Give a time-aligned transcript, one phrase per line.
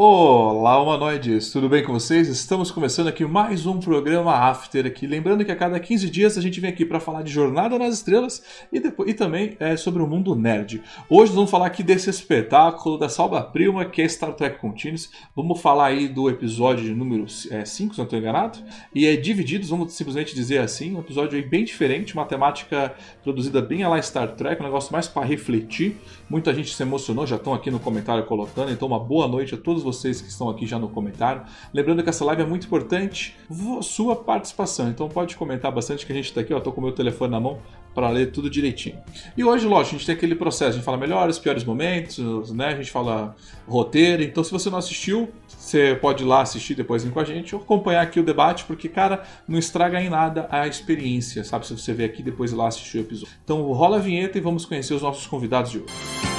[0.00, 1.50] Olá, humanoides!
[1.50, 2.28] Tudo bem com vocês?
[2.28, 5.08] Estamos começando aqui mais um programa After aqui.
[5.08, 7.94] Lembrando que a cada 15 dias a gente vem aqui para falar de Jornada nas
[7.94, 8.40] Estrelas
[8.72, 10.80] e, depois, e também é, sobre o mundo nerd.
[11.10, 15.10] Hoje vamos falar aqui desse espetáculo da Salva Prima que é Star Trek Continuous.
[15.34, 18.60] Vamos falar aí do episódio de número 5, é, se não estou enganado.
[18.94, 22.94] E é divididos, vamos simplesmente dizer assim, um episódio bem diferente, uma temática
[23.24, 25.96] produzida bem a lá Star Trek, um negócio mais para refletir.
[26.28, 29.58] Muita gente se emocionou, já estão aqui no comentário colocando, então uma boa noite a
[29.58, 31.42] todos vocês que estão aqui já no comentário.
[31.72, 33.34] Lembrando que essa live é muito importante,
[33.80, 34.90] sua participação.
[34.90, 37.40] Então pode comentar bastante que a gente está aqui, tô com o meu telefone na
[37.40, 37.58] mão
[37.98, 38.96] para ler tudo direitinho.
[39.36, 42.68] E hoje, lógico, a gente tem aquele processo, a gente fala melhores, piores momentos, né?
[42.68, 43.34] A gente fala
[43.66, 44.22] roteiro.
[44.22, 47.60] Então, se você não assistiu, você pode ir lá assistir depois com a gente ou
[47.60, 51.66] acompanhar aqui o debate, porque, cara, não estraga em nada a experiência, sabe?
[51.66, 53.34] Se você ver aqui depois ir lá assistir o episódio.
[53.42, 56.37] Então, rola a vinheta e vamos conhecer os nossos convidados de hoje.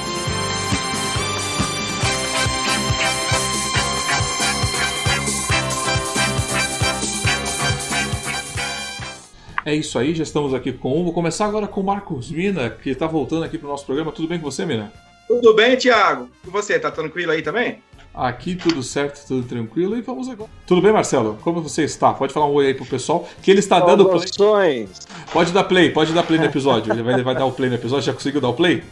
[9.70, 11.03] É isso aí, já estamos aqui com um.
[11.03, 14.12] Vou começar agora com o Marcos Mina, que está voltando aqui para o nosso programa.
[14.12, 14.92] Tudo bem com você, Mina?
[15.28, 16.28] Tudo bem, Thiago?
[16.44, 17.80] E você, tá tranquilo aí também?
[18.12, 20.50] Aqui tudo certo, tudo tranquilo e vamos agora.
[20.66, 21.38] Tudo bem, Marcelo?
[21.44, 22.12] Como você está?
[22.12, 24.90] Pode falar um oi aí pro pessoal, que ele está dando play.
[25.31, 26.92] Pode dar play, pode dar play no episódio.
[26.92, 28.06] Ele vai, vai dar o play no episódio.
[28.06, 28.84] Já conseguiu dar o play?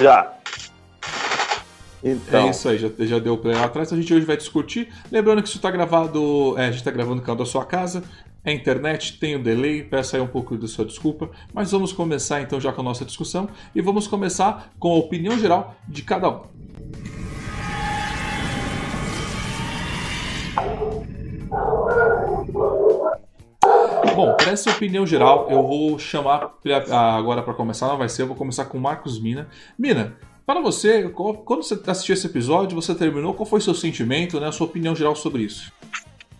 [0.00, 0.32] Já.
[2.02, 2.46] Então.
[2.46, 3.92] É isso aí, já, já deu play lá atrás.
[3.92, 4.88] A gente hoje vai discutir.
[5.12, 6.54] Lembrando que isso está gravado.
[6.56, 8.02] É, a gente está gravando no canal da sua casa.
[8.44, 11.94] É internet, tem o um delay, peço aí um pouco de sua desculpa, mas vamos
[11.94, 16.02] começar então já com a nossa discussão e vamos começar com a opinião geral de
[16.02, 16.42] cada um.
[24.14, 26.52] Bom, para essa opinião geral, eu vou chamar
[26.90, 29.48] agora para começar, não vai ser, eu vou começar com Marcos Mina.
[29.78, 34.48] Mina, para você, quando você assistiu esse episódio, você terminou, qual foi seu sentimento, né,
[34.48, 35.72] a sua opinião geral sobre isso?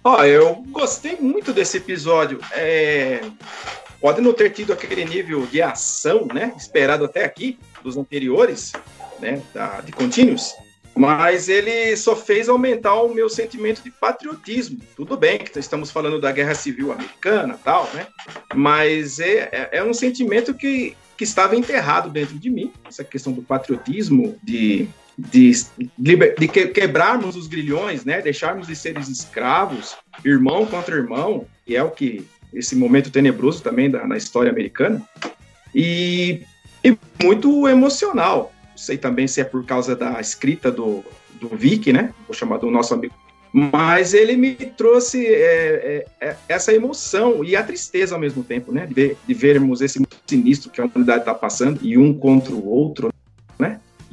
[0.07, 2.39] Ó, eu gostei muito desse episódio.
[2.53, 3.23] É...
[3.99, 8.73] Pode não ter tido aquele nível de ação, né, esperado até aqui, dos anteriores,
[9.19, 10.55] né, da, de Continuous,
[10.95, 14.79] mas ele só fez aumentar o meu sentimento de patriotismo.
[14.95, 18.07] Tudo bem que estamos falando da Guerra Civil Americana, tal, né,
[18.55, 23.33] mas é, é, é um sentimento que, que estava enterrado dentro de mim, essa questão
[23.33, 25.53] do patriotismo, de de,
[25.99, 28.21] de quebrarmos os grilhões, né?
[28.21, 33.91] Deixarmos de ser escravos, irmão contra irmão, e é o que esse momento tenebroso também
[33.91, 35.03] da, na história americana.
[35.75, 36.43] E,
[36.85, 38.53] e muito emocional.
[38.71, 41.05] Não sei também se é por causa da escrita do,
[41.41, 42.13] do Vic, né?
[42.27, 43.15] Vou chamar do nosso amigo.
[43.53, 48.73] Mas ele me trouxe é, é, é essa emoção e a tristeza ao mesmo tempo,
[48.73, 48.85] né?
[48.85, 53.14] De, de vermos esse sinistro que a humanidade está passando e um contra o outro?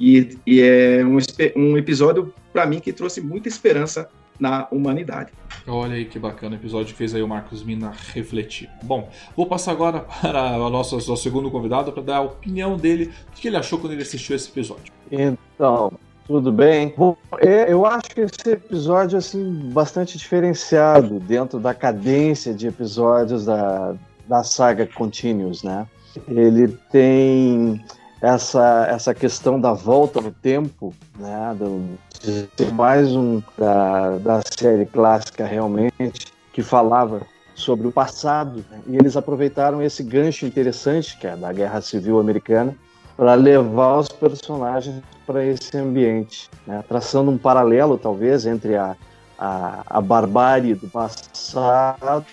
[0.01, 1.19] E, e é um,
[1.55, 5.31] um episódio, para mim, que trouxe muita esperança na humanidade.
[5.67, 8.67] Olha aí que bacana o episódio que fez aí o Marcos Mina refletir.
[8.81, 9.07] Bom,
[9.37, 13.39] vou passar agora para o nosso, nosso segundo convidado para dar a opinião dele, o
[13.39, 14.91] que ele achou quando ele assistiu esse episódio.
[15.11, 15.91] Então,
[16.25, 16.95] tudo bem?
[16.97, 23.45] Bom, é, eu acho que esse episódio assim bastante diferenciado dentro da cadência de episódios
[23.45, 23.93] da,
[24.27, 25.85] da saga Continuous, né?
[26.27, 27.79] Ele tem
[28.21, 34.85] essa, essa questão da volta no tempo, né, do, ser mais um da, da série
[34.85, 37.21] clássica realmente, que falava
[37.55, 42.19] sobre o passado, né, e eles aproveitaram esse gancho interessante, que é da Guerra Civil
[42.19, 42.75] Americana,
[43.17, 48.95] para levar os personagens para esse ambiente, né, traçando um paralelo, talvez, entre a,
[49.37, 52.25] a, a barbárie do passado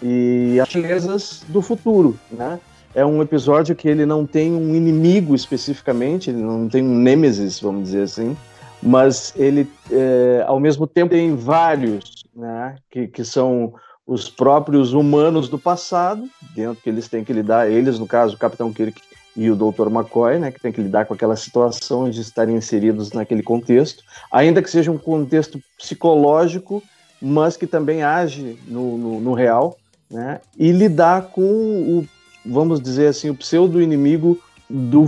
[0.00, 2.60] e as belezas do futuro, né?
[2.98, 7.60] É um episódio que ele não tem um inimigo especificamente, ele não tem um nêmesis,
[7.60, 8.36] vamos dizer assim,
[8.82, 13.72] mas ele, é, ao mesmo tempo, tem vários, né, que, que são
[14.04, 18.38] os próprios humanos do passado, dentro que eles têm que lidar, eles, no caso, o
[18.38, 19.00] Capitão Kirk
[19.36, 19.86] e o Dr.
[19.86, 24.02] McCoy, né, que tem que lidar com aquela situação de estarem inseridos naquele contexto,
[24.32, 26.82] ainda que seja um contexto psicológico,
[27.22, 29.76] mas que também age no, no, no real,
[30.10, 32.08] né, e lidar com o
[32.48, 35.06] vamos dizer assim, o pseudo-inimigo do,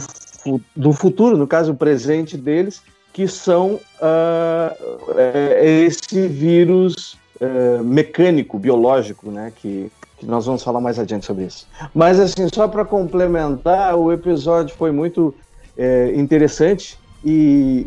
[0.76, 2.82] do futuro, no caso, o presente deles,
[3.12, 5.18] que são uh,
[5.60, 11.66] esse vírus uh, mecânico, biológico, né, que, que nós vamos falar mais adiante sobre isso.
[11.94, 15.34] Mas, assim, só para complementar, o episódio foi muito
[15.76, 17.86] é, interessante e,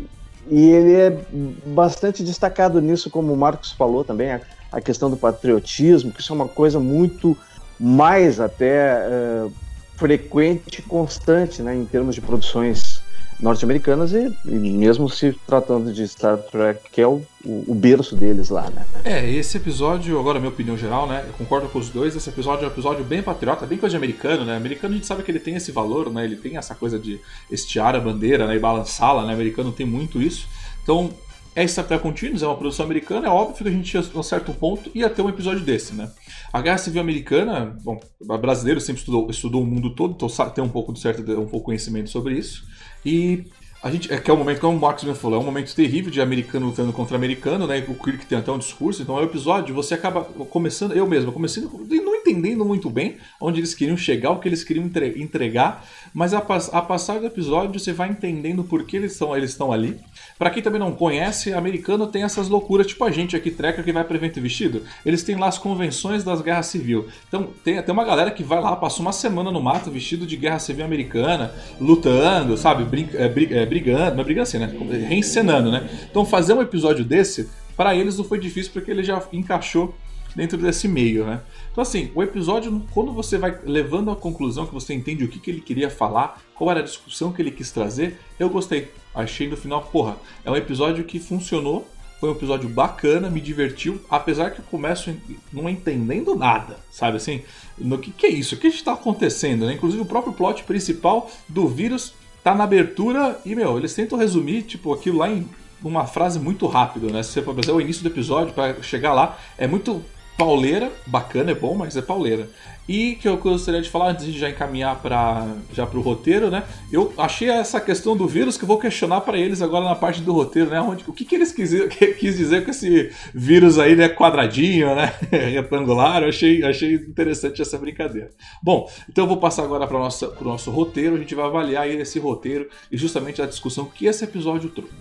[0.50, 1.18] e ele é
[1.66, 4.40] bastante destacado nisso, como o Marcos falou também, a,
[4.72, 7.36] a questão do patriotismo, que isso é uma coisa muito
[7.84, 9.52] mais até uh,
[9.96, 13.02] frequente e constante né, em termos de produções
[13.38, 18.16] norte-americanas e, e, mesmo se tratando de Star Trek, que é o, o, o, berço
[18.16, 18.86] deles lá, né?
[19.04, 21.24] É, esse episódio, agora minha opinião geral, né?
[21.26, 23.96] Eu concordo com os dois, esse episódio é um episódio bem patriota, bem coisa de
[23.96, 24.56] americano, né?
[24.56, 26.24] Americano a gente sabe que ele tem esse valor, né?
[26.24, 27.20] Ele tem essa coisa de
[27.50, 28.56] estiar a bandeira né?
[28.56, 29.34] e balançá-la, né?
[29.34, 30.48] Americano tem muito isso.
[30.82, 31.12] Então,
[31.54, 34.22] é Star Trek Continuous, é uma produção americana, é óbvio que a gente, a um
[34.22, 36.10] certo ponto, ia ter um episódio desse, né?
[36.52, 38.00] A Guerra Civil Americana, bom,
[38.40, 41.66] brasileiro sempre estudou, estudou o mundo todo, então tem um pouco de certo, um pouco
[41.66, 42.64] conhecimento sobre isso.
[43.04, 43.44] E
[43.84, 45.74] a gente, é que é o momento, como o Marcos me falou, é um momento
[45.74, 47.84] terrível de americano lutando contra americano, né?
[47.86, 51.30] O Kirk tem até um discurso, então é um episódio, você acaba começando, eu mesmo,
[51.30, 56.32] começando não entendendo muito bem onde eles queriam chegar, o que eles queriam entregar, mas
[56.32, 60.00] a, a passar do episódio você vai entendendo por que eles estão, eles estão ali.
[60.38, 63.92] Para quem também não conhece, americano tem essas loucuras, tipo a gente aqui, treca, que
[63.92, 64.82] vai para evento vestido.
[65.06, 67.06] Eles têm lá as convenções das guerras civil.
[67.28, 70.36] Então tem até uma galera que vai lá, passa uma semana no mato vestido de
[70.36, 74.74] guerra civil americana, lutando, sabe, brinca, é, é, brigando, não é brigando assim, né?
[75.08, 75.88] Reencenando, né?
[76.10, 79.94] Então fazer um episódio desse, para eles não foi difícil porque ele já encaixou
[80.34, 81.42] dentro desse meio, né?
[81.70, 85.38] Então assim, o episódio, quando você vai levando à conclusão que você entende o que,
[85.38, 88.90] que ele queria falar, qual era a discussão que ele quis trazer, eu gostei.
[89.14, 91.88] Achei no final, porra, é um episódio que funcionou,
[92.18, 95.14] foi um episódio bacana, me divertiu, apesar que eu começo
[95.52, 97.42] não entendendo nada, sabe assim?
[97.78, 98.54] No que, que é isso?
[98.54, 99.66] O que está acontecendo?
[99.66, 99.74] Né?
[99.74, 104.62] Inclusive o próprio plot principal do vírus tá na abertura e, meu, eles tentam resumir,
[104.62, 105.48] tipo, aquilo lá em
[105.82, 107.22] uma frase muito rápido, né?
[107.22, 110.02] Se você for fazer o início do episódio para chegar lá, é muito
[110.36, 112.48] pauleira, bacana, é bom, mas é pauleira.
[112.86, 116.50] E que eu gostaria de falar antes de já encaminhar para já para o roteiro,
[116.50, 116.64] né?
[116.92, 120.20] Eu achei essa questão do vírus que eu vou questionar para eles agora na parte
[120.20, 120.80] do roteiro, né?
[120.80, 121.72] Onde, o que, que eles quis,
[122.18, 124.08] quis dizer com esse vírus aí, né?
[124.10, 125.14] Quadradinho, né?
[125.32, 126.22] Retangular.
[126.22, 128.30] Eu achei, achei interessante essa brincadeira.
[128.62, 131.14] Bom, então eu vou passar agora para o nosso roteiro.
[131.16, 134.92] A gente vai avaliar esse roteiro e justamente a discussão que esse episódio trouxe.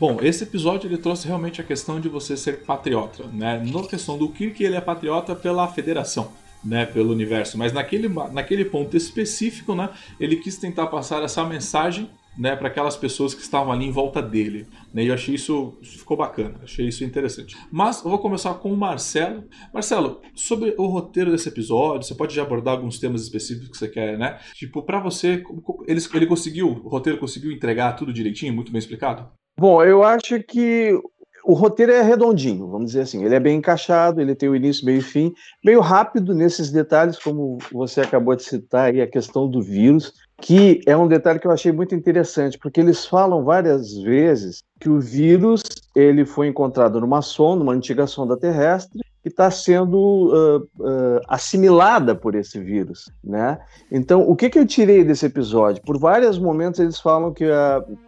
[0.00, 3.62] Bom, esse episódio ele trouxe realmente a questão de você ser patriota, né?
[3.70, 6.32] Na questão do Kirk, ele é patriota pela federação,
[6.64, 12.08] né, pelo universo, mas naquele, naquele ponto específico, né, ele quis tentar passar essa mensagem
[12.38, 14.66] né, para aquelas pessoas que estavam ali em volta dele.
[14.94, 17.54] Né, e eu achei isso, isso, ficou bacana, achei isso interessante.
[17.70, 19.44] Mas eu vou começar com o Marcelo.
[19.70, 23.88] Marcelo, sobre o roteiro desse episódio, você pode já abordar alguns temas específicos que você
[23.88, 24.38] quer, né?
[24.54, 25.44] Tipo, para você,
[25.86, 29.28] ele, ele conseguiu, o roteiro conseguiu entregar tudo direitinho, muito bem explicado?
[29.60, 30.98] Bom, eu acho que
[31.44, 33.22] o roteiro é redondinho, vamos dizer assim.
[33.22, 37.18] Ele é bem encaixado, ele tem o início, meio e fim, meio rápido nesses detalhes,
[37.18, 41.46] como você acabou de citar aí, a questão do vírus, que é um detalhe que
[41.46, 45.62] eu achei muito interessante, porque eles falam várias vezes que o vírus
[45.94, 52.14] ele foi encontrado numa sonda, uma antiga sonda terrestre, que está sendo uh, uh, assimilada
[52.14, 53.58] por esse vírus, né?
[53.92, 55.82] Então, o que, que eu tirei desse episódio?
[55.82, 57.44] Por vários momentos eles falam que,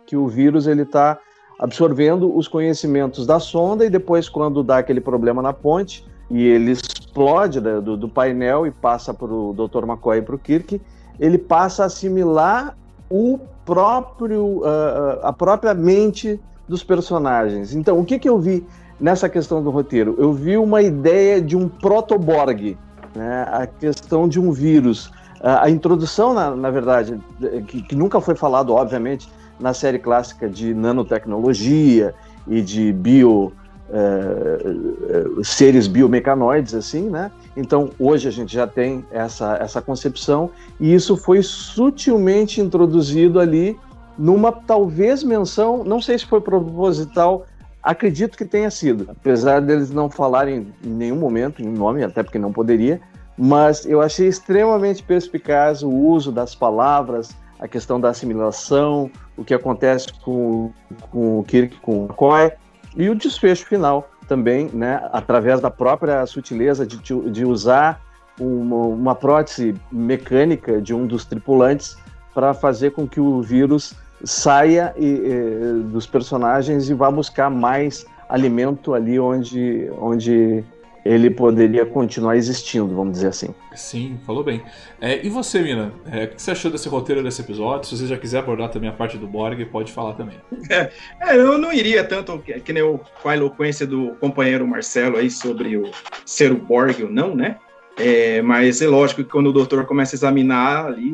[0.06, 1.20] que o vírus ele está
[1.62, 6.72] absorvendo os conhecimentos da sonda e depois, quando dá aquele problema na ponte e ele
[6.72, 9.84] explode né, do, do, painel e passa para o Dr.
[9.84, 10.82] McCoy e para o Kirk,
[11.20, 12.76] ele passa a assimilar
[13.08, 17.72] o próprio, uh, a própria mente dos personagens.
[17.72, 18.66] Então, o que, que eu vi
[18.98, 20.16] nessa questão do roteiro?
[20.18, 22.76] Eu vi uma ideia de um protoborg,
[23.14, 23.46] né?
[23.48, 25.12] a questão de um vírus.
[25.40, 27.20] A introdução, na, na verdade,
[27.68, 29.28] que, que nunca foi falado, obviamente,
[29.62, 32.14] na série clássica de nanotecnologia
[32.48, 33.52] e de bio
[33.90, 37.30] é, seres biomecanoides assim, né?
[37.56, 40.50] Então hoje a gente já tem essa essa concepção
[40.80, 43.78] e isso foi sutilmente introduzido ali
[44.18, 47.46] numa talvez menção, não sei se foi proposital,
[47.82, 52.38] acredito que tenha sido, apesar deles não falarem em nenhum momento em nome, até porque
[52.38, 53.00] não poderia,
[53.36, 59.54] mas eu achei extremamente perspicaz o uso das palavras, a questão da assimilação, o que
[59.54, 60.72] acontece com,
[61.12, 62.50] com o Kirk, com o McCoy,
[62.96, 68.00] e o desfecho final também, né, através da própria sutileza de, de usar
[68.40, 71.96] uma, uma prótese mecânica de um dos tripulantes
[72.34, 78.04] para fazer com que o vírus saia e, e, dos personagens e vá buscar mais
[78.28, 80.64] alimento ali onde, onde
[81.04, 83.54] ele poderia continuar existindo, vamos dizer assim.
[83.74, 84.62] Sim, falou bem.
[85.00, 87.88] É, e você, Mina, é, o que você achou desse roteiro desse episódio?
[87.88, 90.36] Se você já quiser abordar também a parte do Borg, pode falar também.
[90.70, 90.90] É,
[91.20, 95.16] é, eu não iria tanto que, que nem o, com a eloquência do companheiro Marcelo
[95.16, 95.90] aí sobre o
[96.24, 97.56] ser o Borg ou não, né?
[97.96, 101.12] É, mas é lógico que quando o doutor começa a examinar ali,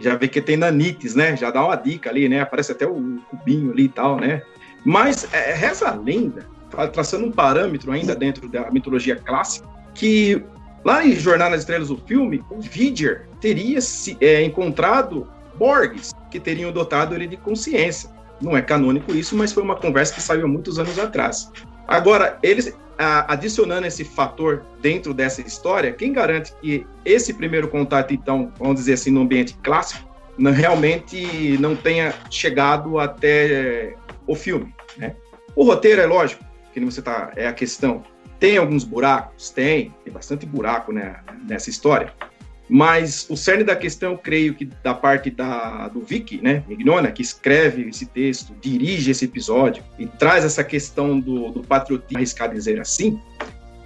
[0.00, 1.36] já vê que tem nanites, né?
[1.36, 2.40] Já dá uma dica ali, né?
[2.40, 4.42] Aparece até o cubinho ali e tal, né?
[4.84, 6.46] Mas é, reza a lenda,
[6.92, 10.42] traçando um parâmetro ainda dentro da mitologia clássica, que
[10.84, 16.38] lá em Jornada nas Estrelas, o filme, o Vidger teria se, é, encontrado Borgs, que
[16.38, 18.10] teriam dotado ele de consciência.
[18.40, 21.50] Não é canônico isso, mas foi uma conversa que saiu há muitos anos atrás.
[21.88, 28.50] Agora, eles adicionando esse fator dentro dessa história, quem garante que esse primeiro contato, então,
[28.58, 30.08] vamos dizer assim, no ambiente clássico,
[30.38, 33.94] não, realmente não tenha chegado até
[34.26, 35.14] o filme, né?
[35.54, 36.44] O roteiro é lógico,
[36.80, 38.04] que você tá, é a questão.
[38.38, 39.50] Tem alguns buracos?
[39.50, 42.12] Tem, tem bastante buraco né, nessa história.
[42.68, 47.12] Mas o cerne da questão, eu creio que da parte da, do Vicky, né, Mignona,
[47.12, 52.52] que escreve esse texto, dirige esse episódio e traz essa questão do, do patriotismo, arriscar
[52.52, 53.20] dizer assim,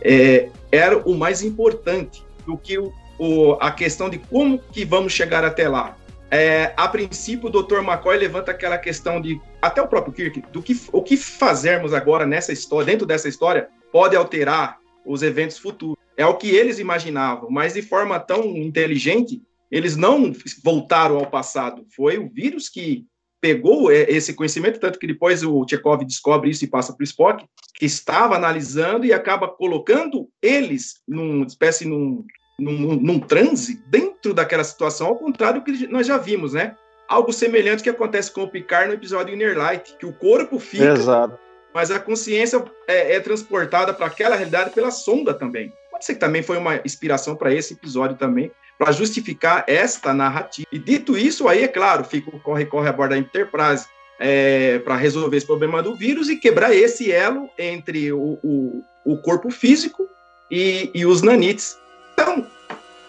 [0.01, 5.13] é, era o mais importante do que o, o, a questão de como que vamos
[5.13, 5.95] chegar até lá.
[6.31, 7.79] É, a princípio, o Dr.
[7.79, 12.25] McCoy levanta aquela questão de, até o próprio Kirk, do que, o que fazermos agora
[12.25, 15.97] nessa história, dentro dessa história, pode alterar os eventos futuros.
[16.17, 20.33] É o que eles imaginavam, mas de forma tão inteligente, eles não
[20.63, 21.85] voltaram ao passado.
[21.97, 23.07] Foi o vírus que
[23.41, 27.45] pegou esse conhecimento, tanto que depois o Chekhov descobre isso e passa para o Spock,
[27.75, 32.25] que estava analisando e acaba colocando eles numa espécie num,
[32.61, 36.77] num, num transe dentro daquela situação, ao contrário do que nós já vimos, né?
[37.09, 40.93] Algo semelhante que acontece com o Picard no episódio Inner Light, que o corpo fica,
[40.93, 41.39] Exato.
[41.75, 45.73] mas a consciência é, é transportada para aquela realidade pela sonda também.
[45.91, 50.67] Pode ser que também foi uma inspiração para esse episódio também, para justificar esta narrativa.
[50.73, 53.87] E dito isso, aí, é claro, fica o corre-corre a bordo da Enterprise
[54.19, 59.17] é, para resolver esse problema do vírus e quebrar esse elo entre o, o, o
[59.19, 60.07] corpo físico
[60.51, 61.79] e, e, os nanites.
[62.21, 62.47] Então,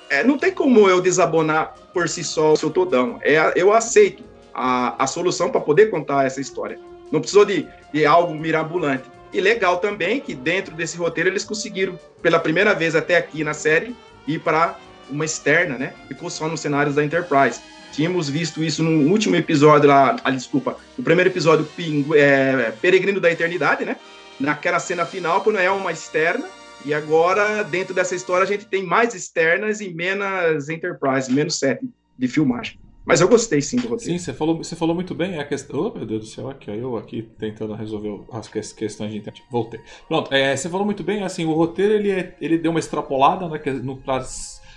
[0.09, 3.19] é, não tem como eu desabonar por si só o seu todão.
[3.21, 6.79] É, eu aceito a, a solução para poder contar essa história.
[7.11, 9.03] Não precisou de, de algo mirabolante.
[9.33, 13.53] E legal também que dentro desse roteiro eles conseguiram, pela primeira vez até aqui na
[13.53, 13.95] série,
[14.27, 14.77] ir para
[15.09, 15.93] uma externa, né?
[16.07, 17.61] Ficou só nos cenários da Enterprise.
[17.91, 23.19] Tínhamos visto isso no último episódio lá, ah, desculpa, no primeiro episódio, Pingu, é, Peregrino
[23.19, 23.97] da Eternidade, né?
[24.39, 26.47] Naquela cena final, quando é uma externa,
[26.85, 31.87] e agora, dentro dessa história, a gente tem mais externas e menos Enterprise, menos sete
[32.17, 32.79] de filmagem.
[33.03, 34.13] Mas eu gostei sim do roteiro.
[34.13, 35.35] Sim, você falou, você falou muito bem.
[35.35, 35.79] É a questão.
[35.79, 39.43] Oh, meu Deus do céu, aqui, eu aqui tentando resolver as questões de internet.
[39.49, 39.79] Voltei.
[40.07, 41.23] Pronto, é, você falou muito bem.
[41.23, 44.23] Assim, o roteiro ele, é, ele deu uma extrapolada né, no, pra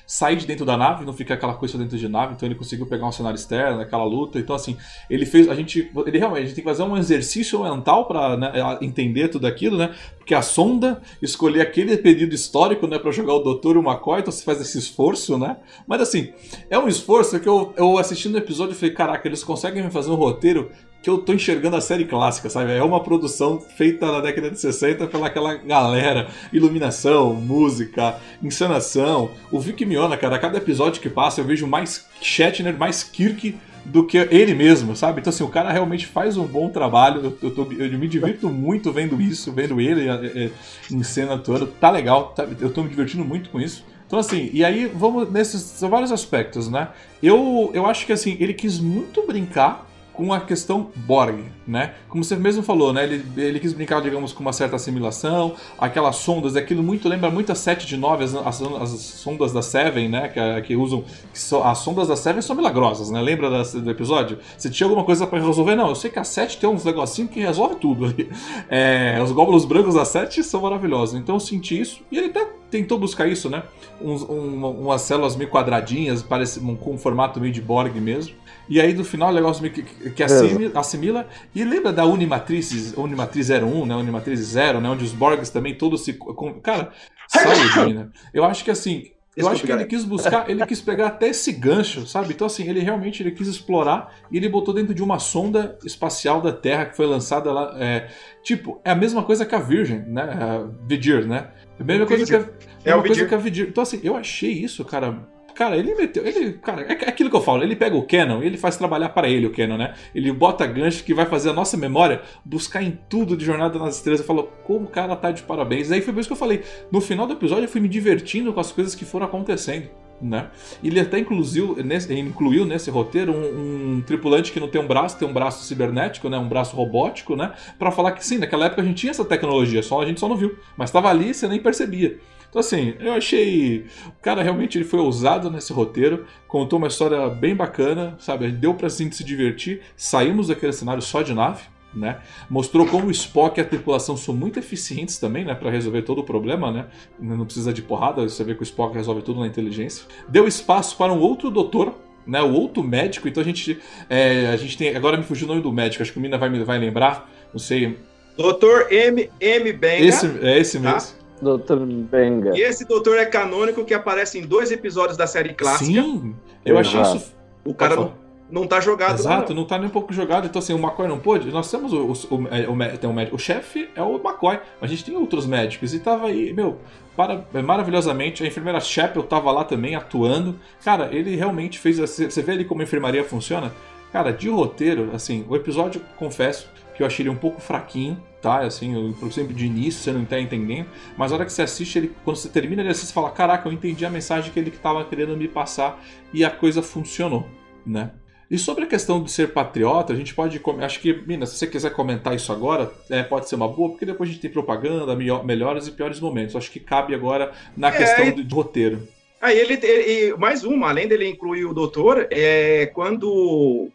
[0.06, 2.87] sair de dentro da nave, não fica aquela coisa dentro de nave, então ele conseguiu
[2.87, 4.38] pegar um cenário externo, aquela luta.
[4.38, 4.76] Então, assim,
[5.08, 5.49] ele fez.
[5.49, 5.90] A gente.
[6.06, 9.76] Ele realmente a gente tem que fazer um exercício mental para né, entender tudo aquilo,
[9.76, 9.94] né?
[10.18, 14.20] Porque a sonda, escolher aquele período histórico, né, para jogar o Doutor e o McCoy,
[14.20, 15.58] então você faz esse esforço, né?
[15.87, 16.32] Mas assim,
[16.70, 19.90] é um esforço que eu, eu assistindo o episódio e falei, caraca, eles conseguem me
[19.90, 20.70] fazer um roteiro
[21.04, 22.73] que eu tô enxergando a série clássica, sabe?
[22.73, 29.30] É uma produção feita na década de 60 pela aquela galera, iluminação, música, encenação.
[29.52, 33.54] O Vic Miona, cara, a cada episódio que passa eu vejo mais Shatner, mais Kirk
[33.84, 35.20] do que ele mesmo, sabe?
[35.20, 37.37] Então, assim, o cara realmente faz um bom trabalho.
[37.42, 40.50] Eu, eu, eu me divirto muito vendo isso, vendo ele é, é,
[40.90, 41.66] em cena toda.
[41.66, 43.84] Tá legal, tá, eu tô me divertindo muito com isso.
[44.06, 45.82] Então, assim, e aí vamos nesses.
[45.82, 46.88] Vários aspectos, né?
[47.23, 51.94] Eu, eu acho que, assim, ele quis muito brincar com a questão Borg, né?
[52.09, 53.02] Como você mesmo falou, né?
[53.02, 57.50] Ele, ele quis brincar, digamos, com uma certa assimilação, aquelas sondas, aquilo muito lembra muito
[57.50, 60.28] a 7 de 9, as, as, as sondas da Seven, né?
[60.28, 61.04] Que, que usam.
[61.33, 63.21] Que so, as sondas da Seven são milagrosas, né?
[63.21, 64.38] Lembra do episódio?
[64.56, 65.88] Se tinha alguma coisa para resolver, não.
[65.88, 68.30] Eu sei que a 7 tem uns negocinhos que resolve tudo ali.
[68.71, 71.14] É, os glóbulos brancos da 7 são maravilhosos.
[71.14, 73.62] Então eu senti isso e ele até tentou buscar isso, né?
[74.00, 78.35] Uns, um, umas células meio quadradinhas, parece, com um formato meio de Borg mesmo.
[78.68, 82.94] E aí no final o negócio meio que, que assimila, assimila, E lembra da Unimatriz,
[82.97, 83.94] Unimatriz 01, né?
[83.94, 84.88] Unimatriz 0, né?
[84.88, 86.18] Onde os Borgs também todos se.
[86.62, 86.92] Cara,
[87.28, 88.09] saúde, né?
[88.33, 89.11] Eu acho que assim.
[89.37, 92.33] Eu acho que ele quis buscar, ele quis pegar até esse gancho, sabe?
[92.33, 96.40] Então, assim, ele realmente ele quis explorar e ele botou dentro de uma sonda espacial
[96.40, 97.75] da Terra que foi lançada lá.
[97.76, 98.09] É,
[98.44, 100.23] tipo, é a mesma coisa que a Virgin, né?
[100.23, 101.49] A Vigir, né?
[101.76, 103.68] É a mesma coisa que a, é, coisa que a Vigir.
[103.68, 106.26] Então, assim, eu achei isso, cara, Cara, ele meteu.
[106.26, 107.62] Ele, cara, é aquilo que eu falo.
[107.62, 109.94] Ele pega o Canon e ele faz trabalhar para ele o Canon, né?
[110.14, 113.96] Ele bota gancho que vai fazer a nossa memória buscar em tudo de Jornada nas
[113.96, 114.20] Estrelas.
[114.20, 115.92] Eu falo, como o cara tá de parabéns.
[115.92, 116.62] Aí foi por isso que eu falei.
[116.90, 119.88] No final do episódio eu fui me divertindo com as coisas que foram acontecendo.
[120.20, 120.49] Né?
[120.82, 125.18] Ele até incluiu nesse, incluiu nesse roteiro um, um, tripulante que não tem um braço,
[125.18, 126.38] tem um braço cibernético, né?
[126.38, 127.52] um braço robótico, né?
[127.78, 130.28] para falar que sim, naquela época a gente tinha essa tecnologia, só a gente só
[130.28, 132.18] não viu, mas estava ali e você nem percebia.
[132.54, 133.84] Então, assim, eu achei.
[134.06, 138.46] O cara realmente ele foi ousado nesse roteiro, contou uma história bem bacana, sabe?
[138.52, 139.80] Deu pra gente se divertir.
[139.96, 141.64] Saímos daquele cenário só de nave.
[141.92, 142.18] Né?
[142.50, 146.23] Mostrou como o Spock e a tripulação são muito eficientes também, né, para resolver todo
[146.23, 146.87] o problema, né?
[147.20, 150.04] Não precisa de porrada, você vê que o Spock resolve tudo na inteligência.
[150.28, 151.94] Deu espaço para um outro doutor,
[152.26, 153.28] né, o outro médico.
[153.28, 153.78] Então a gente,
[154.11, 156.37] é, a gente tem, agora me fugiu o nome do médico, acho que o Mina
[156.37, 157.96] vai vai lembrar, não sei.
[158.37, 160.04] Doutor M M Benga.
[160.04, 160.94] Esse é esse tá?
[160.94, 161.12] mesmo.
[161.12, 161.24] Tá?
[161.44, 162.56] Doutor Benga.
[162.56, 166.02] E esse doutor é canônico que aparece em dois episódios da série clássica.
[166.02, 166.34] Sim,
[166.64, 167.34] eu achei isso.
[167.64, 168.14] O cara não,
[168.50, 169.18] não tá jogado.
[169.18, 169.62] Exato, não.
[169.62, 170.46] não tá nem um pouco jogado.
[170.46, 171.50] Então, assim, o McCoy não pôde.
[171.50, 173.36] Nós temos o, o, o, é, o, tem um médico.
[173.36, 175.94] O chefe é o McCoy, mas a gente tem outros médicos.
[175.94, 176.78] E tava aí, meu,
[177.16, 178.42] para, maravilhosamente.
[178.42, 180.58] A enfermeira Shepel tava lá também atuando.
[180.84, 181.98] Cara, ele realmente fez.
[181.98, 183.72] Você vê ali como a enfermaria funciona?
[184.12, 188.60] Cara, de roteiro, assim, o episódio, confesso, que eu achei ele um pouco fraquinho, tá?
[188.60, 191.62] Assim, eu, por exemplo, de início você não tá entendendo, mas na hora que você
[191.62, 194.58] assiste, ele, quando você termina ele assiste, você fala: Caraca, eu entendi a mensagem que
[194.58, 197.46] ele estava querendo me passar e a coisa funcionou,
[197.84, 198.12] né?
[198.50, 200.60] E sobre a questão de ser patriota, a gente pode.
[200.80, 204.04] Acho que, Mina, se você quiser comentar isso agora, é, pode ser uma boa, porque
[204.04, 206.54] depois a gente tem propaganda, melhores e piores momentos.
[206.54, 209.08] Acho que cabe agora na é, questão de, de roteiro.
[209.40, 213.28] Aí ele, ele, mais uma, além dele incluir o doutor, é quando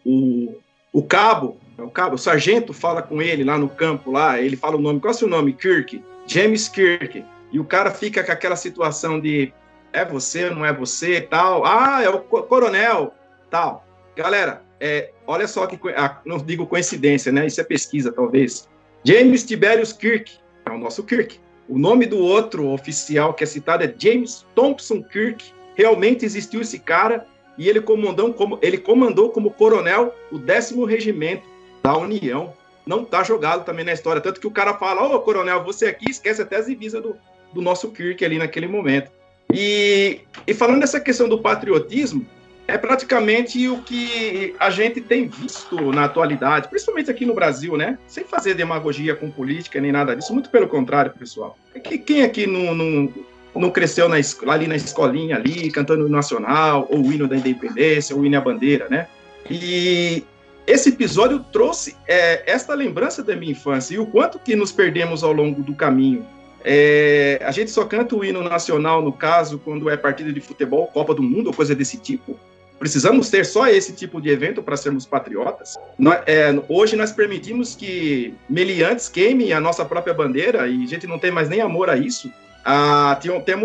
[0.06, 0.56] o,
[0.92, 4.76] o cabo, o cabo, o sargento fala com ele lá no campo, lá, ele fala
[4.76, 5.54] o nome, qual é o seu nome?
[5.54, 7.24] Kirk, James Kirk.
[7.52, 9.52] E o cara fica com aquela situação de
[9.92, 11.66] é você, não é você, tal.
[11.66, 13.14] Ah, é o coronel,
[13.50, 13.86] tal.
[14.16, 17.48] Galera, é, olha só que ah, não digo coincidência, né?
[17.48, 18.70] Isso é pesquisa, talvez.
[19.04, 21.40] James Tiberius Kirk é o nosso Kirk.
[21.68, 25.52] O nome do outro oficial que é citado é James Thompson Kirk.
[25.76, 27.26] Realmente existiu esse cara
[27.58, 31.48] e ele comandou como, ele comandou como coronel o décimo regimento
[31.84, 32.54] da União.
[32.86, 34.22] Não está jogado também na história.
[34.22, 37.16] Tanto que o cara fala: Ô, coronel, você aqui esquece até as divisas do,
[37.54, 39.12] do nosso Kirk ali naquele momento.
[39.52, 42.26] E, e falando dessa questão do patriotismo,
[42.70, 47.98] é praticamente o que a gente tem visto na atualidade, principalmente aqui no Brasil, né?
[48.08, 51.58] Sem fazer demagogia com política nem nada disso, muito pelo contrário, pessoal.
[51.74, 53.14] É quem aqui não, não,
[53.56, 58.16] não cresceu na, ali na escolinha, ali, cantando o nacional, ou o hino da independência,
[58.16, 59.08] ou o hino à bandeira, né?
[59.50, 60.24] E
[60.68, 65.24] esse episódio trouxe é, esta lembrança da minha infância e o quanto que nos perdemos
[65.24, 66.26] ao longo do caminho.
[66.64, 70.88] É, a gente só canta o hino nacional, no caso, quando é partida de futebol,
[70.88, 72.38] Copa do Mundo ou coisa desse tipo.
[72.78, 75.76] Precisamos ter só esse tipo de evento para sermos patriotas?
[75.98, 81.06] Nós, é, hoje nós permitimos que meliantes queimem a nossa própria bandeira e a gente
[81.06, 82.32] não tem mais nem amor a isso.
[82.64, 83.20] Ah,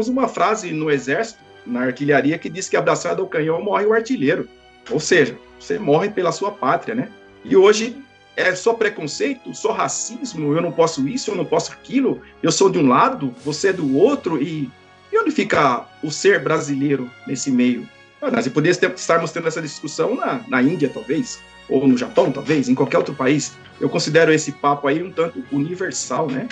[0.09, 4.48] uma frase no Exército, na artilharia, que diz que abraçado ao canhão morre o artilheiro.
[4.90, 7.09] Ou seja, você morre pela sua pátria, né?
[7.44, 7.97] E hoje
[8.37, 12.68] é só preconceito, só racismo, eu não posso isso, eu não posso aquilo, eu sou
[12.68, 14.70] de um lado, você é do outro, e,
[15.12, 17.88] e onde fica o ser brasileiro nesse meio?
[18.20, 22.75] Nós poderíamos estarmos tendo essa discussão na, na Índia, talvez, ou no Japão, talvez, em
[22.75, 23.53] qualquer outro país.
[23.81, 26.49] Eu considero esse papo aí um tanto universal, né?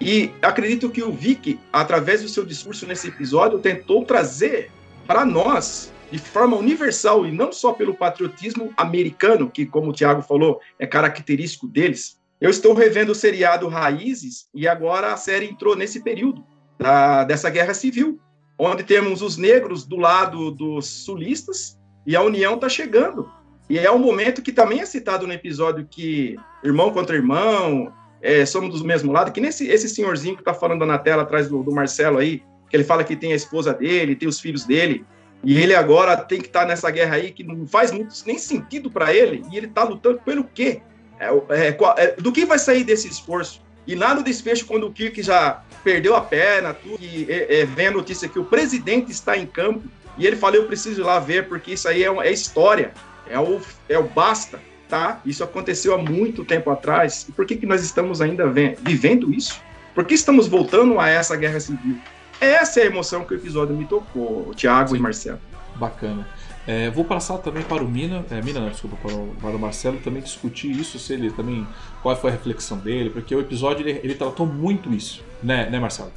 [0.00, 4.70] E acredito que o Vic, através do seu discurso nesse episódio, tentou trazer
[5.06, 10.22] para nós, de forma universal, e não só pelo patriotismo americano, que, como o Tiago
[10.22, 12.20] falou, é característico deles.
[12.40, 16.44] Eu estou revendo o seriado Raízes, e agora a série entrou nesse período
[16.78, 18.20] da, dessa guerra civil
[18.58, 23.30] onde temos os negros do lado dos sulistas e a União está chegando.
[23.68, 27.92] E é um momento que também é citado no episódio que irmão contra irmão,
[28.22, 31.48] é, somos do mesmo lado, que nesse esse senhorzinho que está falando na tela atrás
[31.48, 34.64] do, do, Marcelo aí, que ele fala que tem a esposa dele, tem os filhos
[34.64, 35.04] dele,
[35.44, 38.38] e ele agora tem que estar tá nessa guerra aí que não faz muito, nem
[38.38, 40.80] sentido para ele, e ele está lutando pelo quê?
[41.18, 43.62] É, é, é, do que vai sair desse esforço?
[43.86, 47.86] E lá no desfecho, quando o Kirk já perdeu a perna, tudo, e é, vem
[47.86, 49.84] a notícia que o presidente está em campo,
[50.18, 52.92] e ele falou, eu preciso ir lá ver, porque isso aí é, é história,
[53.28, 55.20] é o, é o basta, tá?
[55.24, 59.60] Isso aconteceu há muito tempo atrás, e por que, que nós estamos ainda vivendo isso?
[59.94, 61.98] Por que estamos voltando a essa guerra civil?
[62.40, 65.38] Essa é a emoção que o episódio me tocou, Tiago e Marcelo.
[65.76, 66.26] Bacana.
[66.66, 69.58] É, vou passar também para o Mina, é, Mina não, desculpa, para o, para o,
[69.58, 71.66] Marcelo também discutir isso, se ele também,
[72.02, 75.78] qual foi a reflexão dele, porque o episódio ele, ele tratou muito isso, né, né
[75.78, 76.10] Marcelo?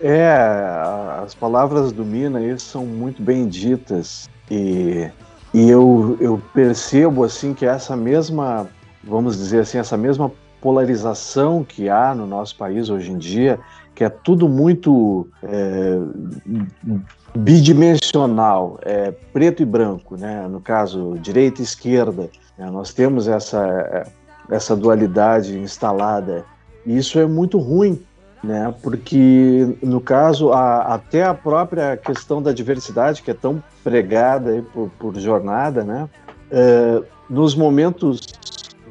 [0.00, 0.32] É,
[1.24, 5.10] as palavras do Mina aí são muito bem ditas e,
[5.52, 8.68] e eu, eu percebo assim que essa mesma,
[9.02, 13.58] vamos dizer assim, essa mesma polarização que há no nosso país hoje em dia,
[13.94, 15.98] que é tudo muito é,
[17.34, 20.46] bidimensional, é, preto e branco, né?
[20.48, 22.30] no caso, direita e esquerda.
[22.56, 22.70] Né?
[22.70, 24.06] Nós temos essa,
[24.50, 26.44] essa dualidade instalada.
[26.86, 28.02] E isso é muito ruim
[28.42, 28.74] né?
[28.82, 34.90] Porque no caso a, até a própria questão da diversidade que é tão pregada por,
[34.98, 36.08] por jornada, né?
[36.50, 38.20] É, nos momentos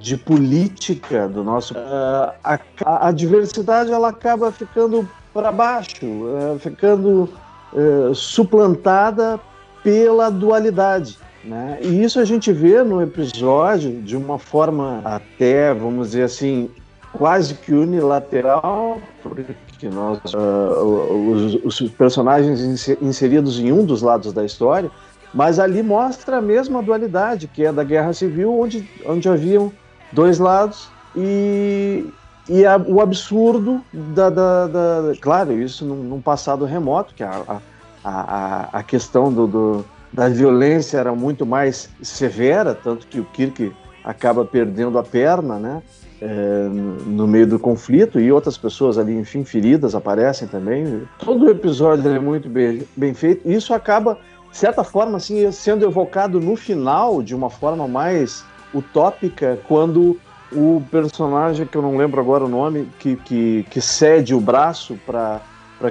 [0.02, 2.60] de política do nosso uh, a,
[3.08, 7.30] a, diversidade ela acaba ficando para baixo, uh, ficando
[7.72, 9.40] uh, suplantada
[9.84, 11.20] pela dualidade.
[11.44, 11.80] Né?
[11.82, 16.70] E isso a gente vê no episódio de uma forma até, vamos dizer assim,
[17.14, 24.92] quase que unilateral, porque nós, os, os personagens inseridos em um dos lados da história,
[25.34, 29.72] mas ali mostra a mesma dualidade, que é da guerra civil, onde, onde haviam
[30.12, 32.06] dois lados e,
[32.48, 37.62] e a, o absurdo da, da, da, Claro, isso num, num, passado remoto, que a,
[38.04, 43.72] a, a, questão do, do, da violência era muito mais severa, tanto que o Kirk
[44.04, 45.84] acaba perdendo a perna, né?
[46.24, 46.68] É,
[47.08, 51.02] no meio do conflito e outras pessoas ali, enfim, feridas aparecem também.
[51.18, 53.42] Todo o episódio é muito bem, bem feito.
[53.44, 54.20] E isso acaba,
[54.52, 60.20] de certa forma, assim, sendo evocado no final de uma forma mais utópica quando
[60.52, 65.00] o personagem, que eu não lembro agora o nome, que, que, que cede o braço
[65.06, 65.42] para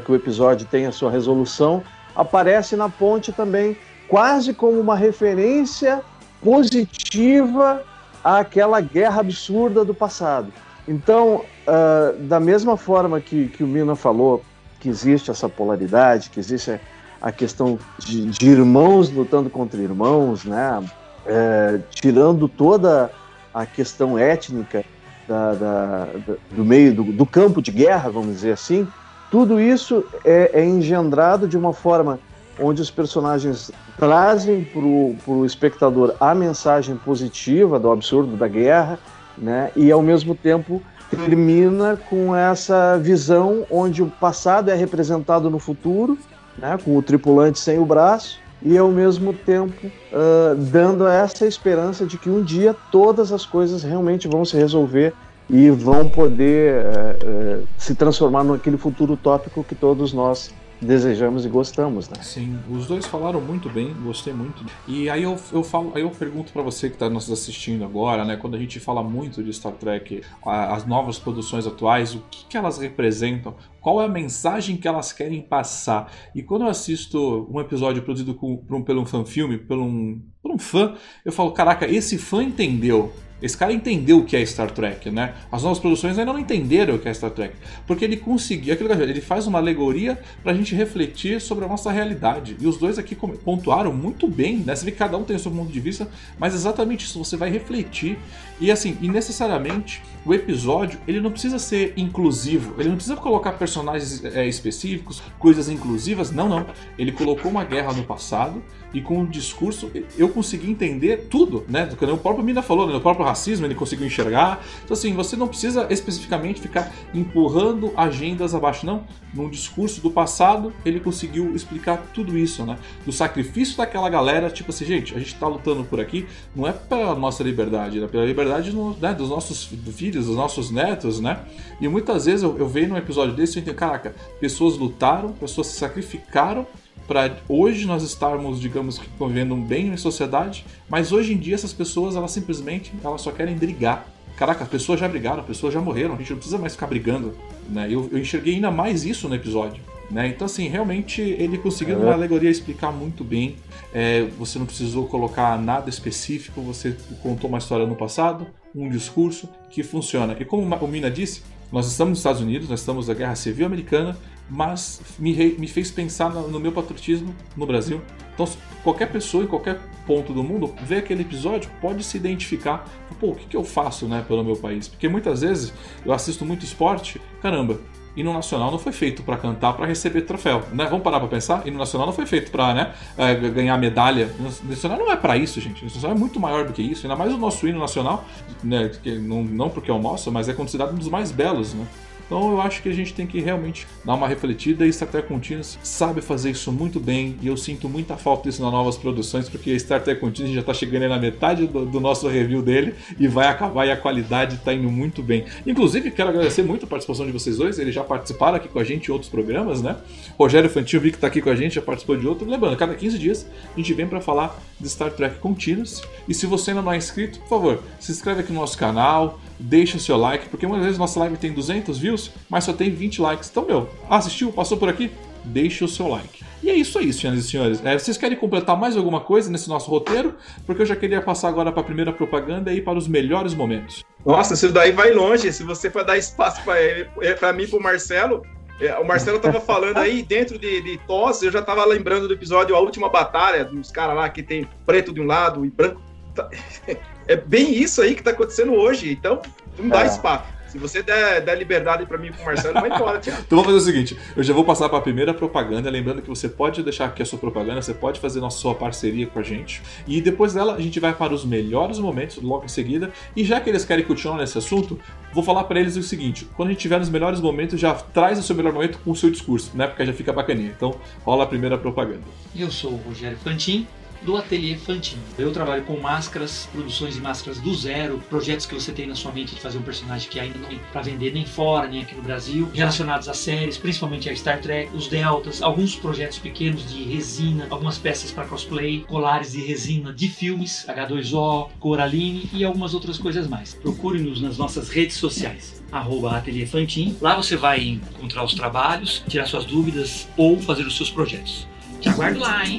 [0.05, 1.83] que o episódio tenha sua resolução,
[2.15, 3.77] aparece na ponte também,
[4.09, 6.03] quase como uma referência
[6.43, 7.83] positiva
[8.23, 10.53] àquela guerra absurda do passado.
[10.87, 14.43] Então, uh, da mesma forma que, que o Mina falou,
[14.81, 16.81] que existe essa polaridade, que existe
[17.21, 20.83] a questão de, de irmãos lutando contra irmãos, né?
[21.27, 23.11] É, tirando toda
[23.53, 24.85] a questão étnica
[25.29, 28.87] da, da, da, do meio do, do, campo de guerra, vamos dizer assim,
[29.31, 32.19] tudo isso é, é engendrado de uma forma
[32.59, 38.99] onde os personagens trazem para o espectador a mensagem positiva do absurdo da guerra,
[39.39, 39.71] né?
[39.77, 46.19] E ao mesmo tempo termina com essa visão onde o passado é representado no futuro,
[46.59, 46.79] né?
[46.85, 52.19] Com o tripulante sem o braço e ao mesmo tempo uh, dando essa esperança de
[52.19, 55.15] que um dia todas as coisas realmente vão se resolver
[55.49, 61.49] e vão poder uh, uh, se transformar naquele futuro utópico que todos nós desejamos e
[61.49, 62.17] gostamos, né?
[62.23, 64.65] Sim, os dois falaram muito bem, gostei muito.
[64.89, 68.25] E aí eu, eu falo, aí eu pergunto para você que está nos assistindo agora,
[68.25, 68.37] né?
[68.37, 72.57] Quando a gente fala muito de Star Trek, as novas produções atuais, o que, que
[72.57, 73.55] elas representam?
[73.81, 76.13] Qual é a mensagem que elas querem passar?
[76.35, 79.79] E quando eu assisto um episódio produzido com, por um, pelo um fã filme, por
[79.79, 83.13] um, por um fã, eu falo, caraca, esse fã entendeu
[83.43, 85.35] esse cara entendeu o que é Star Trek, né?
[85.51, 87.55] As novas produções ainda não entenderam o que é Star Trek.
[87.87, 91.91] Porque ele conseguiu, aquilo que ele faz uma alegoria pra gente refletir sobre a nossa
[91.91, 92.57] realidade.
[92.61, 94.75] E os dois aqui pontuaram muito bem, né?
[94.75, 97.37] Você vê que cada um tem o seu ponto de vista, mas exatamente isso, você
[97.37, 98.19] vai refletir.
[98.61, 103.53] E assim, e necessariamente o episódio ele não precisa ser inclusivo, ele não precisa colocar
[103.53, 106.67] personagens é, específicos, coisas inclusivas, não, não.
[106.99, 108.63] Ele colocou uma guerra no passado
[108.93, 111.87] e com o discurso eu consegui entender tudo, né?
[111.87, 112.97] Do que o próprio Mina falou, né?
[112.97, 114.65] o próprio racismo ele conseguiu enxergar.
[114.85, 119.05] Então, assim, você não precisa especificamente ficar empurrando agendas abaixo, não.
[119.33, 122.77] No discurso do passado, ele conseguiu explicar tudo isso, né?
[123.05, 126.73] Do sacrifício daquela galera, tipo assim, gente, a gente tá lutando por aqui, não é
[126.73, 131.41] pela nossa liberdade, é pela liberdade né, dos nossos filhos, dos nossos netos, né?
[131.81, 135.33] E muitas vezes eu, eu vejo num episódio desse e eu entendo, caraca, pessoas lutaram,
[135.33, 136.67] pessoas se sacrificaram
[137.07, 141.73] para hoje nós estarmos, digamos que convivendo bem em sociedade, mas hoje em dia essas
[141.73, 144.07] pessoas elas simplesmente elas só querem brigar.
[144.37, 146.87] Caraca, as pessoas já brigaram, as pessoas já morreram, a gente não precisa mais ficar
[146.87, 147.37] brigando.
[147.69, 147.89] Né?
[147.91, 149.83] Eu, eu enxerguei ainda mais isso no episódio.
[150.11, 150.29] Né?
[150.29, 153.57] Então, assim, realmente ele conseguiu, numa alegoria, explicar muito bem.
[153.93, 159.49] É, você não precisou colocar nada específico, você contou uma história no passado, um discurso
[159.71, 160.37] que funciona.
[160.39, 163.67] E como o Mina disse, nós estamos nos Estados Unidos, nós estamos na Guerra Civil
[163.67, 164.17] Americana,
[164.51, 168.01] mas me, me fez pensar no, meu patriotismo no Brasil.
[168.35, 168.49] Então,
[168.83, 172.85] qualquer pessoa em qualquer ponto do mundo vê aquele episódio, pode se identificar.
[173.21, 174.89] Pô, o que, que eu faço né, pelo meu país?
[174.89, 175.73] Porque muitas vezes
[176.05, 177.79] eu assisto muito esporte, caramba,
[178.17, 180.87] hino nacional não foi feito para cantar, para receber troféu, né?
[180.87, 181.67] Vamos parar para pensar?
[181.67, 184.31] Hino nacional não foi feito para, né, é, ganhar medalha.
[184.39, 185.83] Hino nacional não é para isso, gente.
[185.83, 187.07] Hino nacional é muito maior do que isso.
[187.07, 188.25] Ainda mais o nosso hino nacional,
[188.65, 191.87] né, não, não porque é o nosso, mas é considerado um dos mais belos, né?
[192.31, 195.27] Então eu acho que a gente tem que realmente dar uma refletida e Star Trek
[195.27, 199.49] Continuous sabe fazer isso muito bem e eu sinto muita falta disso nas novas produções
[199.49, 203.27] porque Star Trek Continuous já está chegando na metade do, do, nosso review dele e
[203.27, 205.45] vai acabar e a qualidade está indo muito bem.
[205.67, 208.85] Inclusive quero agradecer muito a participação de vocês dois, eles já participaram aqui com a
[208.85, 209.97] gente em outros programas, né?
[210.39, 212.49] Rogério Fantil, vi que está aqui com a gente, já participou de outro.
[212.49, 216.47] Lembrando, cada 15 dias a gente vem para falar de Star Trek Continuous e se
[216.47, 220.01] você ainda não é inscrito, por favor, se inscreve aqui no nosso canal, deixa o
[220.01, 223.51] seu like, porque muitas vezes nossa live tem 200 views, mas só tem 20 likes.
[223.51, 225.11] Então, meu, assistiu, passou por aqui?
[225.45, 226.43] Deixa o seu like.
[226.63, 227.85] E é isso aí, senhoras e senhores.
[227.85, 230.35] É, vocês querem completar mais alguma coisa nesse nosso roteiro?
[230.67, 234.05] Porque eu já queria passar agora para a primeira propaganda e para os melhores momentos.
[234.25, 235.51] Nossa, isso daí vai longe.
[235.53, 238.43] Se você for dar espaço para mim e para o Marcelo,
[238.79, 242.35] é, o Marcelo tava falando aí, dentro de, de tosse, eu já tava lembrando do
[242.35, 246.01] episódio A Última Batalha, dos caras lá que tem preto de um lado e branco.
[247.31, 249.13] É bem isso aí que tá acontecendo hoje.
[249.13, 249.41] Então,
[249.79, 250.07] não dá é.
[250.07, 250.47] espaço.
[250.67, 253.43] Se você der, der liberdade para mim e pro Marcelo, vai embora, Thiago.
[253.47, 255.89] então vamos fazer o seguinte: eu já vou passar para a primeira propaganda.
[255.89, 259.29] Lembrando que você pode deixar aqui a sua propaganda, você pode fazer nossa sua parceria
[259.29, 259.81] com a gente.
[260.09, 263.13] E depois dela, a gente vai para os melhores momentos, logo em seguida.
[263.37, 264.99] E já que eles querem continuar nesse assunto,
[265.33, 268.41] vou falar para eles o seguinte: quando a gente tiver nos melhores momentos, já traz
[268.41, 269.87] o seu melhor momento com o seu discurso, né?
[269.87, 270.73] Porque já fica bacaninha.
[270.77, 272.23] Então rola a primeira propaganda.
[272.57, 273.87] Eu sou o Rogério Fantin
[274.23, 275.23] do Ateliê Fantino.
[275.39, 279.33] Eu trabalho com máscaras, produções de máscaras do zero, projetos que você tem na sua
[279.33, 282.15] mente de fazer um personagem que ainda não tem para vender nem fora, nem aqui
[282.15, 287.03] no Brasil, relacionados a séries, principalmente a Star Trek, os Deltas, alguns projetos pequenos de
[287.05, 293.19] resina, algumas peças para cosplay, colares de resina de filmes, H2O, Coraline e algumas outras
[293.19, 293.75] coisas mais.
[293.75, 297.17] Procure-nos nas nossas redes sociais arroba Ateliê Fantin.
[297.21, 301.67] Lá você vai encontrar os trabalhos, tirar suas dúvidas ou fazer os seus projetos.
[302.01, 302.79] Te aguardo lá, hein?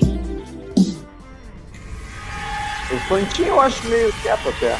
[2.93, 4.77] O Fantinho eu acho meio quieto até.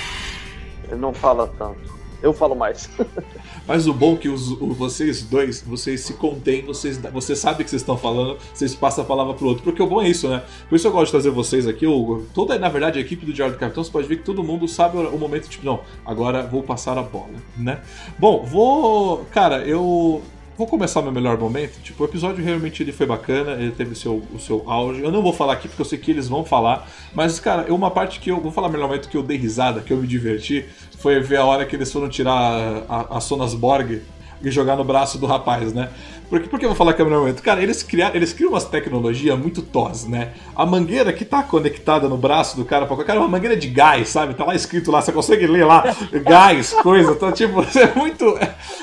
[0.89, 1.79] Ele não fala tanto.
[2.21, 2.89] Eu falo mais.
[3.65, 7.63] Mas o bom é que os, vocês dois, vocês se contêm, vocês, você sabe o
[7.63, 9.63] que vocês estão falando, vocês passam a palavra pro outro.
[9.63, 10.43] Porque o bom é isso, né?
[10.67, 11.87] Por isso eu gosto de trazer vocês aqui.
[11.87, 14.43] O, toda, na verdade, a equipe do Diário do Capitão, você pode ver que todo
[14.43, 17.81] mundo sabe o, o momento, tipo, não, agora vou passar a bola, né?
[18.19, 19.25] Bom, vou.
[19.31, 20.21] Cara, eu
[20.61, 21.81] vou começar meu melhor momento.
[21.81, 25.01] Tipo, o episódio realmente ele foi bacana, ele teve seu, o seu auge.
[25.01, 27.89] Eu não vou falar aqui porque eu sei que eles vão falar, mas, cara, uma
[27.89, 30.65] parte que eu vou falar melhor momento que eu dei risada, que eu me diverti,
[30.99, 34.03] foi ver a hora que eles foram tirar a, a Sonas Borg
[34.43, 35.89] e jogar no braço do rapaz, né?
[36.31, 37.43] Porque, por que eu vou falar que é momento?
[37.43, 40.31] Cara, eles, criaram, eles criam umas tecnologias muito tos, né?
[40.55, 44.07] A mangueira que tá conectada no braço do cara, cara, é uma mangueira de gás,
[44.07, 44.33] sabe?
[44.33, 45.83] Tá lá escrito lá, você consegue ler lá,
[46.23, 48.25] gás, coisa, então, tipo, é muito.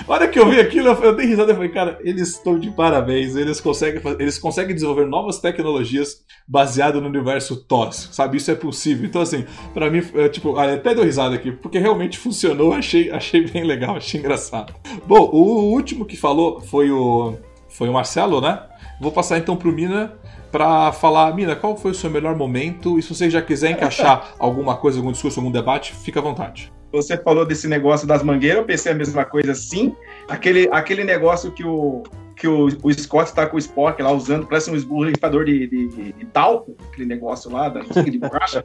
[0.07, 2.71] A hora que eu vi aquilo, eu dei risada e falei, cara, eles estão de
[2.71, 8.37] parabéns, eles conseguem, eles conseguem desenvolver novas tecnologias baseadas no universo TOS, sabe?
[8.37, 9.07] Isso é possível.
[9.07, 13.47] Então, assim, pra mim, é, tipo, até deu risada aqui, porque realmente funcionou, achei, achei
[13.47, 14.75] bem legal, achei engraçado.
[15.07, 17.38] Bom, o último que falou foi o
[17.69, 18.63] foi o Marcelo, né?
[19.01, 20.13] Vou passar então pro Mina
[20.51, 22.99] para falar, Mina, qual foi o seu melhor momento?
[22.99, 26.73] E se você já quiser encaixar alguma coisa, algum discurso, algum debate, fica à vontade.
[26.91, 29.95] Você falou desse negócio das mangueiras, eu pensei a mesma coisa sim.
[30.27, 32.03] Aquele, aquele negócio que o,
[32.35, 36.13] que o, o Scott tá com o Spock lá usando, parece um esborrifador de, de,
[36.13, 38.65] de, talco, aquele negócio lá, da de borracha.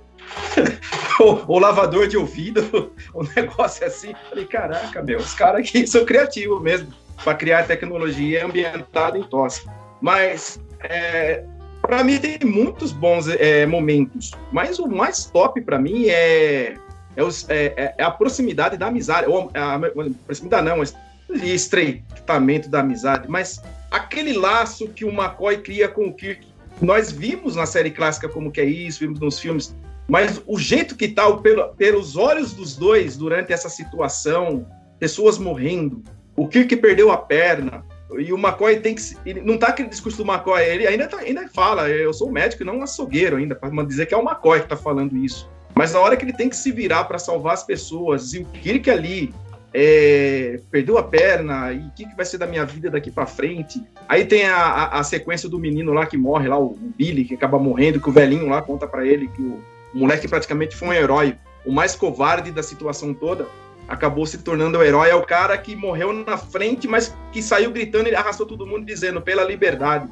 [1.19, 4.13] o, o, lavador de ouvido, um negócio assim.
[4.29, 9.67] Falei, caraca, meu, os caras aqui são criativos mesmo para criar tecnologia ambientada em tosse.
[10.01, 11.43] Mas, é,
[11.81, 16.75] para mim, tem muitos bons é, momentos, mas o mais top para mim é,
[17.15, 19.79] é, os, é, é, a proximidade da amizade, ou a, a
[20.25, 26.13] proximidade não, o estreitamento da amizade, mas aquele laço que o McCoy cria com o
[26.13, 26.47] Kirk.
[26.81, 29.75] Nós vimos na série clássica como que é isso, vimos nos filmes,
[30.07, 34.65] mas o jeito que tá, pelo, pelos olhos dos dois durante essa situação,
[34.99, 36.03] pessoas morrendo,
[36.35, 37.85] o Kirk perdeu a perna,
[38.17, 39.01] e o McCoy tem que.
[39.43, 42.65] Não tá aquele discurso do McCoy, ele ainda, tá, ainda fala, eu sou médico e
[42.65, 45.49] não um açougueiro ainda, para dizer que é o McCoy que tá falando isso.
[45.75, 48.45] Mas na hora que ele tem que se virar para salvar as pessoas, e o
[48.45, 49.33] Kirk ali
[49.73, 53.25] é, perdeu a perna, e o que, que vai ser da minha vida daqui para
[53.25, 53.83] frente?
[54.07, 57.25] Aí tem a, a, a, sequência do menino lá que morre, lá, o, o Billy,
[57.25, 59.59] que acaba morrendo, que o velhinho lá conta para ele que o,
[59.93, 63.47] o moleque praticamente foi um herói, o mais covarde da situação toda
[63.87, 67.71] acabou se tornando o herói, é o cara que morreu na frente, mas que saiu
[67.71, 70.09] gritando e arrastou todo mundo dizendo pela liberdade.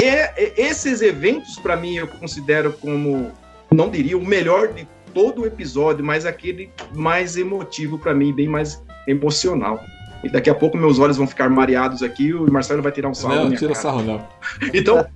[0.00, 3.32] E, esses eventos, para mim, eu considero como,
[3.72, 8.48] não diria o melhor de todo o episódio, mas aquele mais emotivo para mim, bem
[8.48, 9.80] mais emocional.
[10.24, 13.08] E daqui a pouco meus olhos vão ficar mareados aqui e o Marcelo vai tirar
[13.08, 13.44] um sarro.
[13.44, 14.26] Não, tira sarro, não.
[14.72, 15.06] então,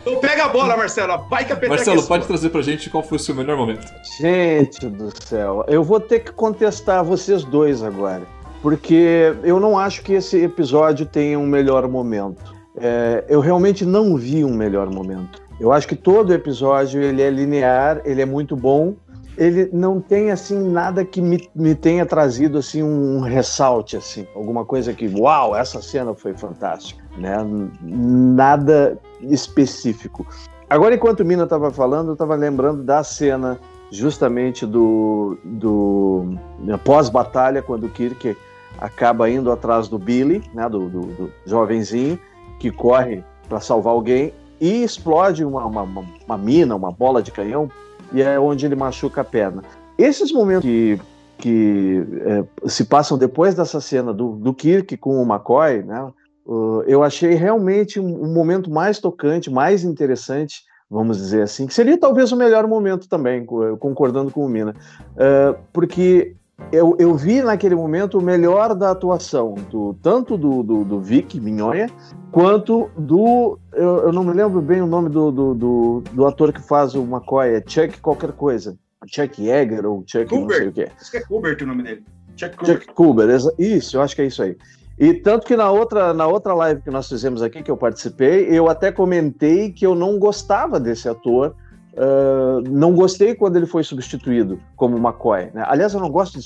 [0.00, 1.26] então pega a bola, Marcelo.
[1.28, 3.86] Vai que a Marcelo, é pode trazer pra gente qual foi o seu melhor momento.
[4.20, 8.22] Gente do céu, eu vou ter que contestar vocês dois agora.
[8.62, 12.54] Porque eu não acho que esse episódio tenha um melhor momento.
[12.76, 15.42] É, eu realmente não vi um melhor momento.
[15.58, 18.94] Eu acho que todo episódio ele é linear, ele é muito bom,
[19.36, 24.64] ele não tem assim nada que me, me tenha trazido assim um ressalte assim, alguma
[24.64, 27.36] coisa que, uau, essa cena foi fantástica, né?
[27.82, 30.26] Nada específico.
[30.68, 33.58] Agora, enquanto o Mina estava falando, eu estava lembrando da cena
[33.90, 36.38] justamente do, do
[36.82, 38.34] pós-batalha, quando o Kirk
[38.78, 42.18] acaba indo atrás do Billy, né, do, do, do jovenzinho,
[42.58, 45.82] que corre para salvar alguém e explode uma, uma,
[46.26, 47.68] uma, mina, uma bola de canhão,
[48.12, 49.62] e é onde ele machuca a perna.
[49.98, 50.98] Esses momentos que,
[51.38, 56.10] que é, se passam depois dessa cena do, do Kirk com o McCoy, né,
[56.46, 61.72] uh, eu achei realmente um, um momento mais tocante, mais interessante vamos dizer assim, que
[61.72, 63.46] seria talvez o melhor momento também,
[63.80, 64.76] concordando com o Mina,
[65.12, 66.36] uh, porque
[66.70, 71.40] eu, eu vi naquele momento o melhor da atuação, do, tanto do, do, do Vic
[71.40, 71.90] Minhoia,
[72.30, 73.58] quanto do.
[73.72, 76.94] Eu, eu, não me lembro bem o nome do, do, do, do ator que faz
[76.94, 78.76] o McCoy, é Chuck qualquer coisa.
[79.06, 80.48] Chuck Yeager ou Chuck Kubert.
[80.48, 80.92] não sei o que é.
[80.98, 82.04] Acho que é Kubert o nome dele.
[82.36, 82.56] Chuck
[82.94, 83.40] Kubert.
[83.40, 84.56] Chuck isso, eu acho que é isso aí.
[84.98, 88.46] E tanto que na outra, na outra live que nós fizemos aqui, que eu participei,
[88.48, 91.56] eu até comentei que eu não gostava desse ator.
[91.92, 95.50] Uh, não gostei quando ele foi substituído como McCoy.
[95.52, 95.62] Né?
[95.66, 96.44] Aliás, eu não gosto de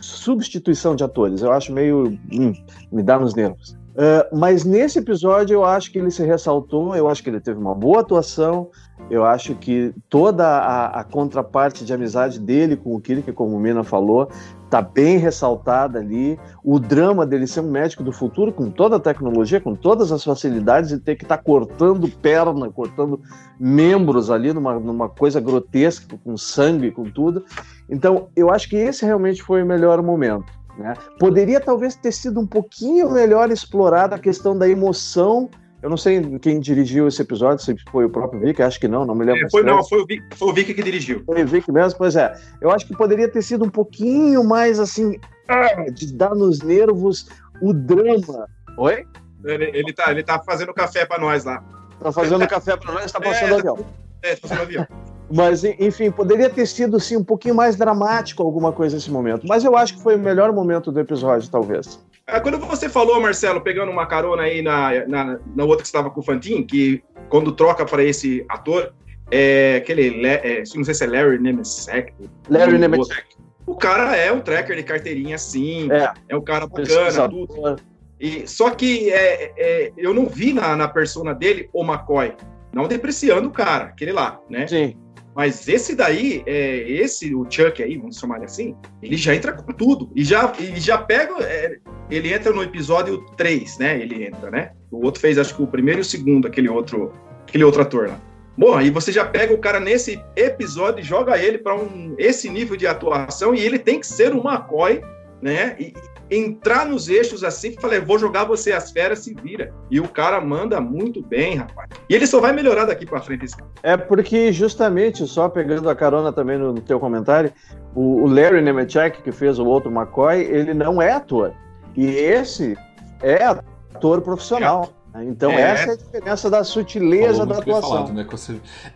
[0.00, 1.42] substituição de atores.
[1.42, 2.18] Eu acho meio.
[2.32, 2.52] Hum,
[2.90, 3.77] me dá nos nervos.
[3.98, 7.58] Uh, mas nesse episódio eu acho que ele se ressaltou, eu acho que ele teve
[7.58, 8.70] uma boa atuação,
[9.10, 13.60] eu acho que toda a, a contraparte de amizade dele com o Kirk, como o
[13.60, 14.28] Mina falou,
[14.70, 16.38] tá bem ressaltada ali.
[16.62, 20.22] O drama dele ser um médico do futuro, com toda a tecnologia, com todas as
[20.22, 23.20] facilidades, e ter que estar tá cortando perna, cortando
[23.58, 27.44] membros ali numa, numa coisa grotesca, com sangue, com tudo.
[27.88, 30.57] Então, eu acho que esse realmente foi o melhor momento.
[30.78, 30.94] Né?
[31.18, 36.20] Poderia talvez ter sido um pouquinho melhor explorada a questão da emoção eu não sei
[36.40, 39.46] quem dirigiu esse episódio, se foi o próprio Vic, acho que não, não me lembro.
[39.46, 41.22] É, foi, não, foi o, Vic, foi o Vic que dirigiu.
[41.24, 42.34] Foi o Vic mesmo, pois é.
[42.60, 47.28] Eu acho que poderia ter sido um pouquinho mais assim, ah, de dar nos nervos
[47.62, 48.48] o drama.
[48.76, 49.06] Oi?
[49.44, 51.62] Ele, ele, tá, ele tá fazendo café para nós lá.
[52.00, 53.86] Tá fazendo café para nós, tá passando é, avião.
[54.22, 54.86] É, tá passando avião.
[55.30, 59.46] Mas, enfim, poderia ter sido assim, um pouquinho mais dramático alguma coisa nesse momento.
[59.46, 62.00] Mas eu acho que foi o melhor momento do episódio, talvez.
[62.26, 66.10] Ah, quando você falou, Marcelo, pegando uma carona aí na, na, na outra que estava
[66.10, 68.92] com o Fantin, que quando troca para esse ator,
[69.30, 72.12] é aquele, é, não sei se é Larry Nemesek.
[72.48, 73.36] Larry Nemesek.
[73.66, 77.76] O cara é um tracker de carteirinha, assim, é, é um cara bacana, tudo.
[78.18, 82.34] E, só que é, é, eu não vi na, na persona dele o McCoy,
[82.72, 84.66] não depreciando o cara, aquele lá, né?
[84.66, 84.96] Sim.
[85.38, 89.52] Mas esse daí, é, esse, o Chuck aí, vamos chamar ele assim, ele já entra
[89.52, 90.10] com tudo.
[90.16, 91.32] E já, e já pega.
[91.44, 91.78] É,
[92.10, 94.00] ele entra no episódio 3, né?
[94.00, 94.72] Ele entra, né?
[94.90, 97.12] O outro fez, acho que o primeiro e o segundo, aquele outro,
[97.46, 98.20] aquele outro ator lá.
[98.56, 102.50] Bom, aí você já pega o cara nesse episódio e joga ele para um, esse
[102.50, 105.00] nível de atuação e ele tem que ser um McCoy,
[105.40, 105.76] né?
[105.78, 105.94] E,
[106.30, 109.72] entrar nos eixos assim, falei, vou jogar você as feras, se vira.
[109.90, 111.88] E o cara manda muito bem, rapaz.
[112.08, 113.46] E ele só vai melhorar daqui para frente.
[113.82, 117.52] É porque justamente, só pegando a carona também no, teu comentário,
[117.94, 121.52] o, o Larry Nemechek, que fez o outro McCoy, ele não é ator.
[121.96, 122.76] E esse
[123.22, 124.92] é ator profissional.
[125.14, 125.24] É.
[125.24, 125.60] Então é.
[125.60, 127.90] essa é a diferença da sutileza da atuação.
[127.90, 128.26] Falado, né?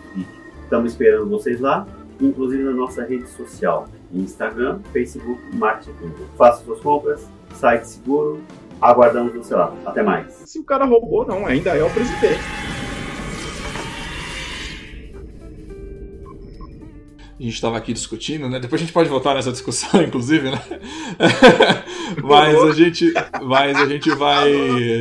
[0.64, 1.86] Estamos esperando vocês lá
[2.22, 6.12] inclusive na nossa rede social, Instagram, Facebook, Marketing.
[6.38, 8.42] Faça suas compras, site seguro,
[8.82, 9.74] aguardamos você lá.
[9.86, 10.34] Até mais.
[10.46, 12.42] Se o cara roubou, não, ainda é o presidente.
[17.40, 18.60] A gente estava aqui discutindo, né?
[18.60, 20.62] Depois a gente pode voltar nessa discussão, inclusive, né?
[22.24, 23.12] mas a gente,
[23.42, 24.52] mas a gente vai,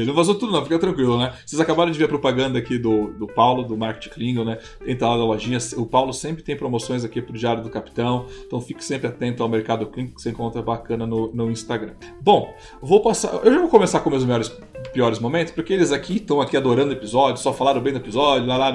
[0.07, 1.33] não vazou tudo não, fica tranquilo, né?
[1.45, 4.59] Vocês acabaram de ver a propaganda aqui do, do Paulo, do Market Klingon, né?
[4.87, 8.61] Entra lá na lojinha, o Paulo sempre tem promoções aqui pro Diário do Capitão, então
[8.61, 11.93] fique sempre atento ao Mercado Klingon que você encontra bacana no, no Instagram.
[12.21, 14.51] Bom, vou passar, eu já vou começar com meus melhores,
[14.93, 18.47] piores momentos, porque eles aqui estão aqui adorando o episódio, só falaram bem do episódio,
[18.47, 18.73] lá, lá,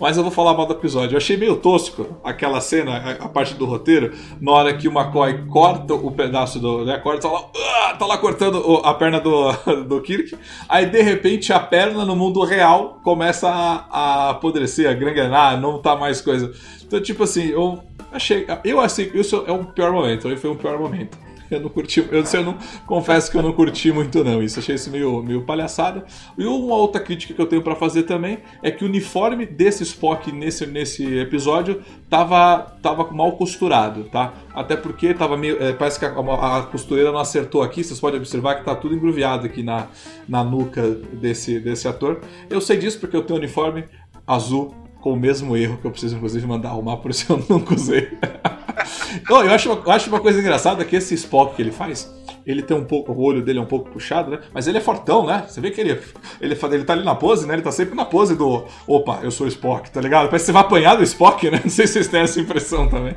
[0.00, 1.14] mas eu vou falar mal do episódio.
[1.14, 5.46] Eu achei meio tosco aquela cena a, parte do roteiro, na hora que o McCoy
[5.46, 6.84] corta o pedaço do.
[6.84, 9.52] Né, corta, tá lá, uh, tá lá cortando a perna do,
[9.86, 10.36] do Kirk,
[10.68, 15.78] aí de repente a perna no mundo real começa a, a apodrecer, a granguenar, não
[15.78, 16.52] tá mais coisa.
[16.82, 17.82] Então, tipo assim, eu
[18.12, 18.46] achei.
[18.64, 21.23] Eu assim, isso é um pior momento, foi um pior momento.
[21.54, 24.74] Eu não curti, eu, eu não confesso que eu não curti muito não, isso achei
[24.74, 26.04] isso meio, meio palhaçada.
[26.36, 29.82] E uma outra crítica que eu tenho para fazer também é que o uniforme desse
[29.82, 34.34] Spock nesse, nesse episódio tava, tava mal costurado, tá?
[34.54, 38.18] Até porque tava meio, é, parece que a, a, costureira não acertou aqui, vocês podem
[38.18, 39.88] observar que tá tudo engruviado aqui na,
[40.28, 40.82] na nuca
[41.12, 42.20] desse, desse ator.
[42.48, 43.84] Eu sei disso porque eu tenho um uniforme
[44.26, 47.74] azul com o mesmo erro que eu preciso inclusive mandar arrumar, por isso eu nunca
[47.74, 48.16] usei.
[49.30, 52.12] oh, eu, acho, eu acho uma coisa engraçada que esse Spock que ele faz,
[52.46, 54.38] ele tem um pouco, o olho dele é um pouco puxado, né?
[54.52, 55.44] Mas ele é fortão, né?
[55.48, 56.00] Você vê que ele,
[56.40, 57.54] ele, ele tá ali na pose, né?
[57.54, 60.26] Ele tá sempre na pose do opa, eu sou o Spock, tá ligado?
[60.26, 61.60] Parece que você vai apanhar do Spock, né?
[61.64, 63.14] Não sei se vocês têm essa impressão também.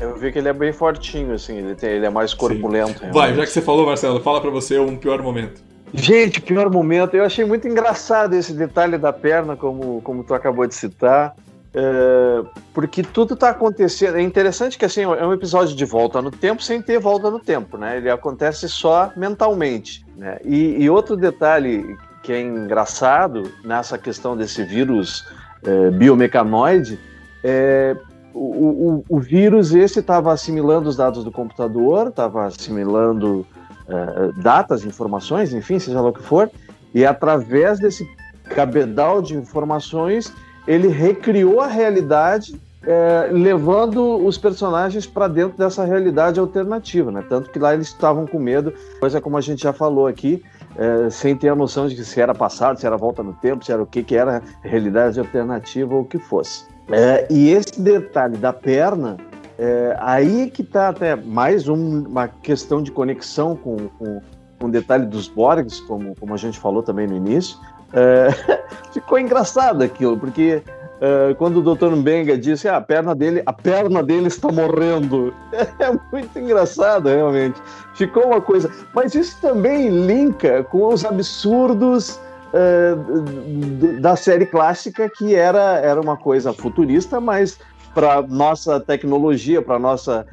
[0.00, 3.02] Eu vi que ele é bem fortinho, assim, ele, tem, ele é mais corpulento.
[3.12, 5.62] Vai, já que você falou, Marcelo, fala pra você um pior momento.
[5.94, 7.14] Gente, pior momento.
[7.14, 11.36] Eu achei muito engraçado esse detalhe da perna, como, como tu acabou de citar.
[11.74, 12.44] É,
[12.74, 14.16] porque tudo está acontecendo.
[14.16, 17.38] É interessante que assim é um episódio de volta no tempo sem ter volta no
[17.38, 17.96] tempo, né?
[17.96, 20.04] Ele acontece só mentalmente.
[20.16, 20.38] Né?
[20.44, 25.24] E, e outro detalhe que é engraçado nessa questão desse vírus
[25.64, 26.98] é, biomecanoide
[27.42, 27.96] é
[28.34, 33.46] o, o, o vírus esse estava assimilando os dados do computador, estava assimilando
[33.88, 36.50] é, datas, informações, enfim, seja lá o que for,
[36.94, 38.08] e através desse
[38.54, 40.32] cabedal de informações
[40.66, 47.24] ele recriou a realidade é, levando os personagens para dentro dessa realidade alternativa, né?
[47.28, 50.42] Tanto que lá eles estavam com medo, coisa como a gente já falou aqui,
[50.76, 53.64] é, sem ter a noção de que se era passado, se era volta no tempo,
[53.64, 56.64] se era o que, que era realidade alternativa ou o que fosse.
[56.90, 59.16] É, e esse detalhe da perna,
[59.58, 64.20] é, aí que está até mais um, uma questão de conexão com, com,
[64.60, 67.58] o detalhe dos Borgs, como, como a gente falou também no início,
[67.92, 68.28] é,
[68.92, 70.62] ficou engraçado aquilo, porque
[71.00, 71.96] é, quando o Dr.
[71.96, 77.60] Mbenga disse ah, a perna dele, a perna dele está morrendo, é muito engraçado realmente.
[77.94, 82.20] Ficou uma coisa, mas isso também linka com os absurdos
[82.54, 87.58] uh, da série clássica, que era, era uma coisa futurista, mas
[87.94, 90.26] para nossa tecnologia, para nossa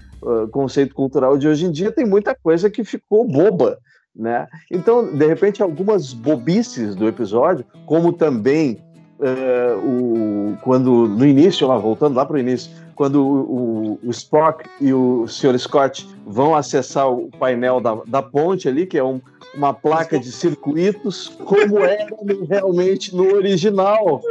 [0.51, 3.79] conceito cultural de hoje em dia, tem muita coisa que ficou boba.
[4.15, 4.47] Né?
[4.71, 8.81] Então, de repente, algumas bobices do episódio, como também
[9.19, 14.65] uh, o, quando no início, lá voltando lá para o início, quando o, o, Spock
[14.81, 15.57] e o Sr.
[15.57, 19.21] Scott vão acessar o painel da, da ponte ali, que é um,
[19.55, 22.05] uma placa de circuitos, como era
[22.49, 24.21] realmente no original.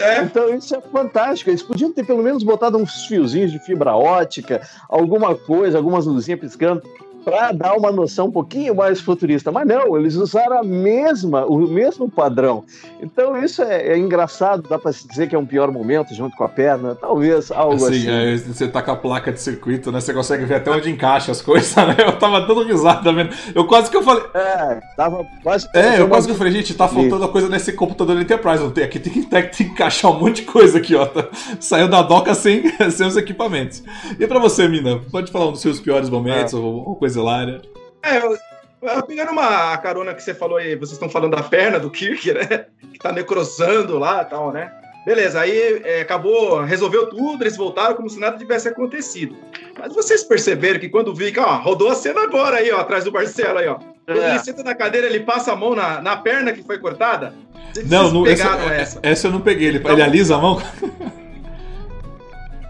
[0.00, 0.22] É.
[0.22, 1.50] Então isso é fantástico.
[1.50, 6.40] Eles podiam ter pelo menos botado uns fiozinhos de fibra ótica, alguma coisa, algumas luzinhas
[6.40, 6.82] piscando
[7.26, 9.50] para dar uma noção um pouquinho mais futurista.
[9.50, 12.62] Mas não, eles usaram a mesma, o mesmo padrão.
[13.02, 16.36] Então isso é, é engraçado, dá para se dizer que é um pior momento junto
[16.36, 18.08] com a perna, talvez algo assim.
[18.08, 18.08] assim.
[18.08, 20.00] É, você tá com a placa de circuito, né?
[20.00, 21.96] Você consegue ver até onde encaixa as coisas, né?
[21.98, 23.34] Eu tava dando risada vendo.
[23.52, 24.22] Eu quase que eu falei.
[24.32, 25.68] É, tava quase.
[25.74, 28.62] É, eu quase que eu falei, gente, tá faltando a coisa nesse computador Enterprise.
[28.62, 31.06] Não tem, aqui tem que, tem que encaixar um monte de coisa aqui, ó.
[31.06, 31.26] Tá,
[31.58, 32.62] saiu da doca sem,
[32.92, 33.82] sem os equipamentos.
[34.16, 36.56] E para você, Mina, pode falar um dos seus piores momentos é.
[36.56, 37.62] ou, ou coisa Zelária.
[38.02, 41.90] É, eu, pegando uma carona que você falou aí, vocês estão falando da perna do
[41.90, 42.66] Kirk, né?
[42.92, 44.72] Que tá necrosando lá e tal, né?
[45.04, 49.36] Beleza, aí é, acabou, resolveu tudo, eles voltaram como se nada tivesse acontecido.
[49.78, 53.04] Mas vocês perceberam que quando o Vic, ó, rodou a cena agora aí, ó, atrás
[53.04, 53.78] do Marcelo aí, ó.
[54.04, 54.30] Quando é.
[54.30, 57.34] ele senta na cadeira, ele passa a mão na, na perna que foi cortada?
[57.72, 59.26] Vocês não, não essa, essa, essa.
[59.28, 59.68] eu não peguei.
[59.68, 60.60] Ele, então, ele alisa a mão?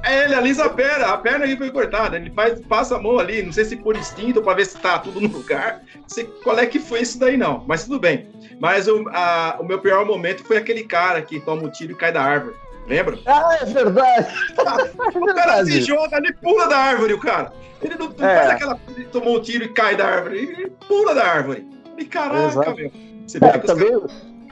[0.07, 2.17] É, ele alisa a perna, a perna que foi cortada.
[2.17, 5.01] Ele faz, passa a mão ali, não sei se por instinto, para ver se tá
[5.01, 5.83] tudo no lugar.
[5.97, 7.65] Não sei qual é que foi isso daí, não.
[7.67, 8.29] Mas tudo bem.
[8.61, 11.97] Mas o, a, o meu pior momento foi aquele cara que toma um tiro e
[11.97, 12.55] cai da árvore.
[12.87, 13.19] Lembra?
[13.27, 14.29] Ah, é verdade.
[15.15, 17.53] o cara se joga, ele pula da árvore, o cara.
[17.83, 18.37] Ele não, não é.
[18.37, 18.81] faz aquela.
[18.97, 20.39] Ele tomou um tiro e cai da árvore.
[20.39, 21.67] Ele pula da árvore.
[21.99, 22.77] E caraca, Exato.
[22.77, 22.93] meu.
[23.27, 23.91] Você é, também,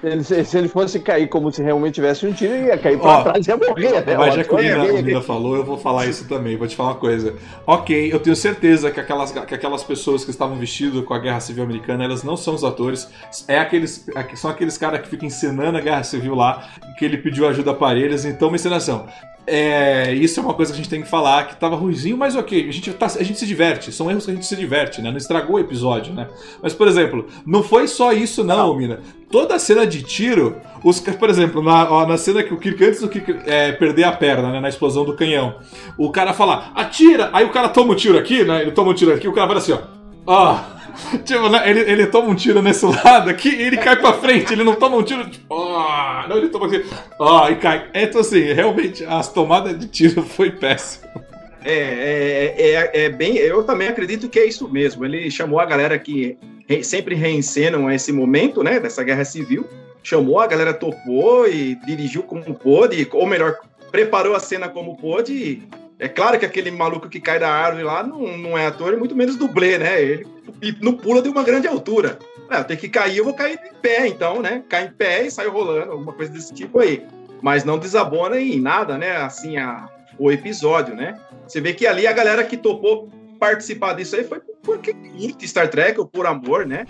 [0.02, 3.22] ele, se ele fosse cair como se realmente tivesse um tiro, ia cair pra Ó,
[3.22, 4.04] trás e ia morrer.
[4.04, 4.16] Né?
[4.16, 6.56] Mas já que a Nina falou, eu vou falar isso também.
[6.56, 7.34] Vou te falar uma coisa.
[7.66, 11.40] Ok, eu tenho certeza que aquelas, que aquelas pessoas que estavam vestidas com a Guerra
[11.40, 13.08] Civil Americana, elas não são os atores.
[13.48, 16.68] É aqueles, é são aqueles caras que ficam encenando a Guerra Civil lá,
[16.98, 18.24] que ele pediu ajuda para eles.
[18.24, 19.06] Então, uma encenação.
[19.46, 22.34] É, isso é uma coisa que a gente tem que falar, que tava ruizinho, mas
[22.34, 25.02] ok, a gente, tá, a gente se diverte, são erros que a gente se diverte,
[25.02, 25.10] né?
[25.10, 26.28] Não estragou o episódio, né?
[26.62, 28.76] Mas, por exemplo, não foi só isso não, não.
[28.76, 29.00] Mina.
[29.30, 32.84] Toda a cena de tiro, os, por exemplo, na, ó, na cena que o Kirk,
[32.84, 35.56] antes do Kirk é, perder a perna, né, na explosão do canhão,
[35.98, 37.30] o cara fala, atira!
[37.32, 38.62] Aí o cara toma um tiro aqui, né?
[38.62, 40.03] Ele toma um tiro aqui, o cara vai assim, ó.
[40.26, 40.80] Ah,
[41.24, 44.52] tipo, né, ele, ele toma um tiro nesse lado aqui e ele cai pra frente.
[44.52, 46.82] Ele não toma um tiro, tipo, oh, não, ele toma assim,
[47.18, 47.88] oh, e cai.
[47.94, 51.04] Então, assim, realmente, as tomadas de tiro foi péssimo.
[51.64, 53.36] É, é, é, é, bem.
[53.36, 55.04] Eu também acredito que é isso mesmo.
[55.04, 56.36] Ele chamou a galera que
[56.82, 59.66] sempre reencenam esse momento, né, dessa guerra civil.
[60.02, 63.56] Chamou, a galera topou e dirigiu como pôde, ou melhor,
[63.90, 65.62] preparou a cena como pôde
[65.98, 68.96] é claro que aquele maluco que cai da árvore lá não, não é ator, e
[68.96, 70.02] muito menos dublê, né?
[70.02, 70.26] Ele
[70.80, 72.18] não pula de uma grande altura.
[72.50, 74.62] É, eu tenho que cair, eu vou cair em pé, então, né?
[74.68, 77.06] Cai em pé e sai rolando, alguma coisa desse tipo aí.
[77.40, 79.16] Mas não desabona em nada, né?
[79.16, 79.88] Assim, a,
[80.18, 81.18] o episódio, né?
[81.46, 85.68] Você vê que ali a galera que topou participar disso aí foi porque curte Star
[85.68, 86.86] Trek ou por amor, né?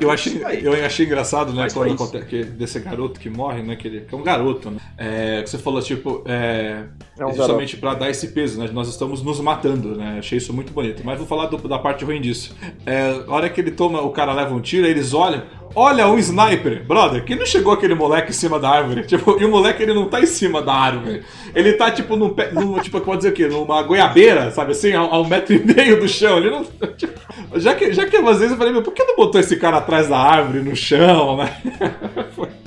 [0.00, 3.76] Eu achei, eu achei engraçado, né, quando acontece desse garoto que morre, né?
[3.76, 4.78] Que, ele, que é um garoto, né?
[4.96, 6.84] É, que você falou, tipo, é,
[7.18, 8.70] é um justamente para dar esse peso, né?
[8.72, 10.16] Nós estamos nos matando, né?
[10.18, 11.02] Achei isso muito bonito.
[11.04, 12.54] Mas vou falar do, da parte ruim disso.
[12.86, 15.42] É, a hora que ele toma, o cara leva um tiro, eles olham,
[15.78, 19.04] Olha um sniper, brother, que não chegou aquele moleque em cima da árvore.
[19.06, 21.22] Tipo, e o moleque ele não tá em cima da árvore.
[21.54, 23.46] Ele tá tipo num, num tipo, pode dizer o quê?
[23.46, 26.38] Numa goiabeira, sabe assim, a, a, um metro e meio do chão.
[26.38, 26.64] Ele não.
[26.96, 27.15] Tipo,
[27.56, 29.78] já que, já que às vezes eu falei, meu, por que não botou esse cara
[29.78, 31.56] atrás da árvore, no chão, né?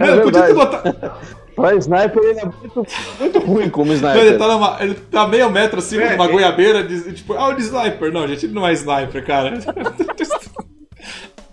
[0.00, 0.94] É podia ter botado.
[1.56, 2.86] Pra sniper ele é muito,
[3.18, 4.22] muito ruim como sniper.
[4.22, 6.28] Ele tá, numa, ele tá meio metro acima é, de uma é.
[6.28, 8.12] goiabeira, de, tipo, ah, o sniper.
[8.12, 9.58] Não, gente, ele não é sniper, cara.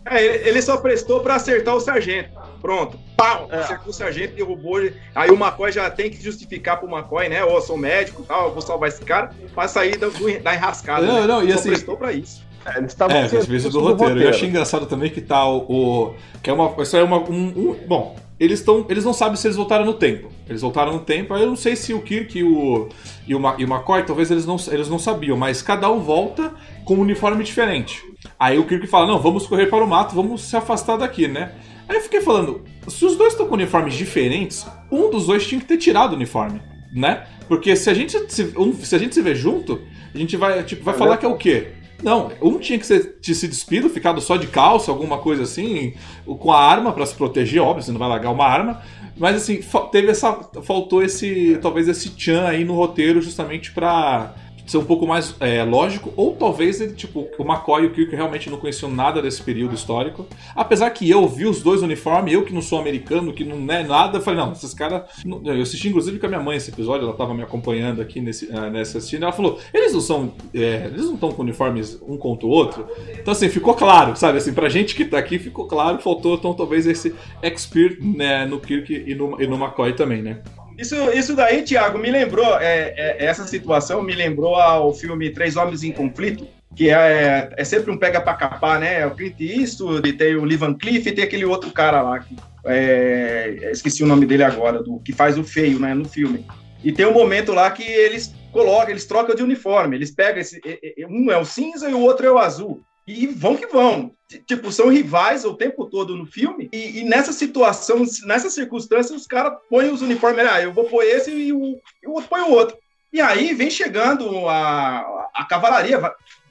[0.05, 2.29] É, ele só prestou para acertar o sargento.
[2.65, 2.97] Pronto.
[3.15, 3.47] Pau!
[3.51, 3.87] É.
[3.87, 4.79] O sargento, derrubou.
[5.13, 7.43] Aí o McCoy já tem que justificar pro McCoy, né?
[7.43, 10.07] Ó, oh, sou médico e tal, vou salvar esse cara, pra sair da,
[10.41, 11.05] da enrascada.
[11.05, 11.27] Não, né?
[11.27, 11.69] não, e só assim.
[11.69, 12.43] prestou pra isso.
[12.65, 14.19] É, eles estavam é, do, do roteiro.
[14.19, 15.57] Eu achei engraçado também que tá o.
[15.59, 16.81] o que é uma.
[16.81, 17.19] Isso é uma.
[17.19, 18.83] Um, um, bom, eles estão.
[18.89, 20.31] Eles não sabem se eles voltaram no tempo.
[20.49, 22.89] Eles voltaram no tempo, aí eu não sei se o Kirk e o,
[23.27, 26.51] e o, e o McCoy, talvez eles não, eles não sabiam, mas cada um volta
[26.83, 28.01] com um uniforme diferente.
[28.39, 31.51] Aí o Kirk fala: Não, vamos correr para o mato, vamos se afastar daqui, né?
[31.87, 35.59] Aí eu fiquei falando: se os dois estão com uniformes diferentes, um dos dois tinha
[35.59, 36.61] que ter tirado o uniforme,
[36.93, 37.25] né?
[37.47, 39.81] Porque se a gente se, um, se a gente se ver junto,
[40.13, 41.67] a gente vai, tipo, vai é falar que é o quê?
[42.03, 45.93] Não, um tinha que ser, de se despido, ficado só de calça, alguma coisa assim,
[46.25, 48.81] com a arma para se proteger, óbvio, você não vai largar uma arma.
[49.17, 49.61] Mas assim,
[49.91, 50.33] teve essa.
[50.61, 51.57] Faltou esse.
[51.61, 56.35] Talvez esse Chan aí no roteiro justamente pra ser um pouco mais é, lógico, ou
[56.35, 60.25] talvez ele, tipo, o McCoy e o Kirk realmente não conheciam nada desse período histórico.
[60.55, 63.83] Apesar que eu vi os dois uniformes, eu que não sou americano, que não é
[63.83, 65.03] nada, falei, não, esses caras.
[65.43, 68.45] Eu assisti inclusive com a minha mãe esse episódio, ela tava me acompanhando aqui nesse,
[68.47, 70.33] uh, nessa assistindo, ela falou, eles não são.
[70.53, 72.87] É, eles não estão com uniformes um contra o outro.
[73.11, 74.37] Então, assim, ficou claro, sabe?
[74.37, 78.59] Assim, pra gente que tá aqui, ficou claro, faltou então talvez esse expert né, no
[78.59, 80.41] Kirk e no, e no McCoy também, né?
[80.77, 85.55] Isso, isso daí, Tiago, me lembrou, é, é, essa situação me lembrou ao filme Três
[85.55, 89.05] Homens em Conflito, que é, é sempre um pega para capar, né?
[89.05, 92.35] O Clint Eastwood, tem o Lee Van Cleef e tem aquele outro cara lá, que,
[92.65, 96.45] é, esqueci o nome dele agora, do que faz o feio né, no filme.
[96.83, 100.61] E tem um momento lá que eles colocam, eles trocam de uniforme, eles pegam esse,
[101.09, 104.11] um é o cinza e o outro é o azul e vão que vão.
[104.47, 109.27] Tipo, são rivais o tempo todo no filme, e, e nessa situação, nessa circunstância, os
[109.27, 112.41] caras põem os uniformes, ah, eu vou pôr esse e o, e o outro põe
[112.41, 112.75] o outro.
[113.13, 116.01] E aí vem chegando a, a cavalaria,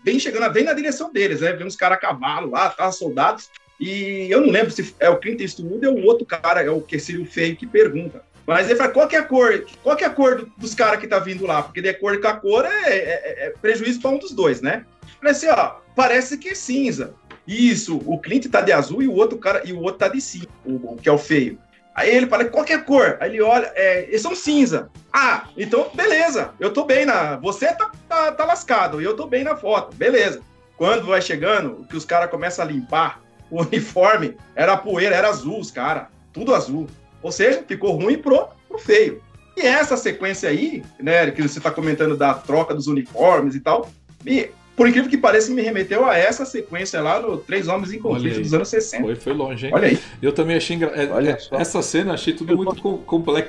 [0.05, 1.53] vem chegando, vem na direção deles, né?
[1.53, 5.19] Vem uns caras a cavalo lá, tá, soldados, e eu não lembro se é o
[5.19, 8.23] Clint Eastwood ou o outro cara, é o que seria o feio que pergunta.
[8.47, 9.65] Mas ele fala, qual que é a cor?
[9.83, 11.63] Qual que é a cor dos caras que tá vindo lá?
[11.63, 14.85] Porque de acordo com a cor é, é, é prejuízo para um dos dois, né?
[15.25, 17.15] Falei assim, ó, parece que é cinza.
[17.49, 20.21] Isso, o Clint tá de azul e o outro cara e o outro tá de
[20.21, 21.59] cinza, o, que é o feio.
[21.95, 23.17] Aí ele fala, qual que a cor?
[23.21, 24.91] Aí ele olha, é, eles são cinza.
[25.11, 27.37] Ah, então beleza, eu tô bem na.
[27.37, 30.43] Você tá, tá, tá lascado, eu tô bem na foto, beleza.
[30.77, 35.59] Quando vai chegando, que os caras começam a limpar o uniforme, era poeira, era azul,
[35.59, 36.87] os caras, tudo azul.
[37.23, 39.23] Ou seja, ficou ruim pro, pro feio.
[39.57, 43.89] E essa sequência aí, né, que você tá comentando da troca dos uniformes e tal,
[44.27, 47.99] e por incrível que pareça, me remeteu a essa sequência lá no Três Homens em
[47.99, 49.05] Conflito dos anos 60.
[49.05, 49.73] Foi, foi longe, hein?
[49.75, 49.99] Olha aí.
[50.21, 50.91] Eu também achei engra...
[50.95, 52.75] é, Essa cena achei tudo muito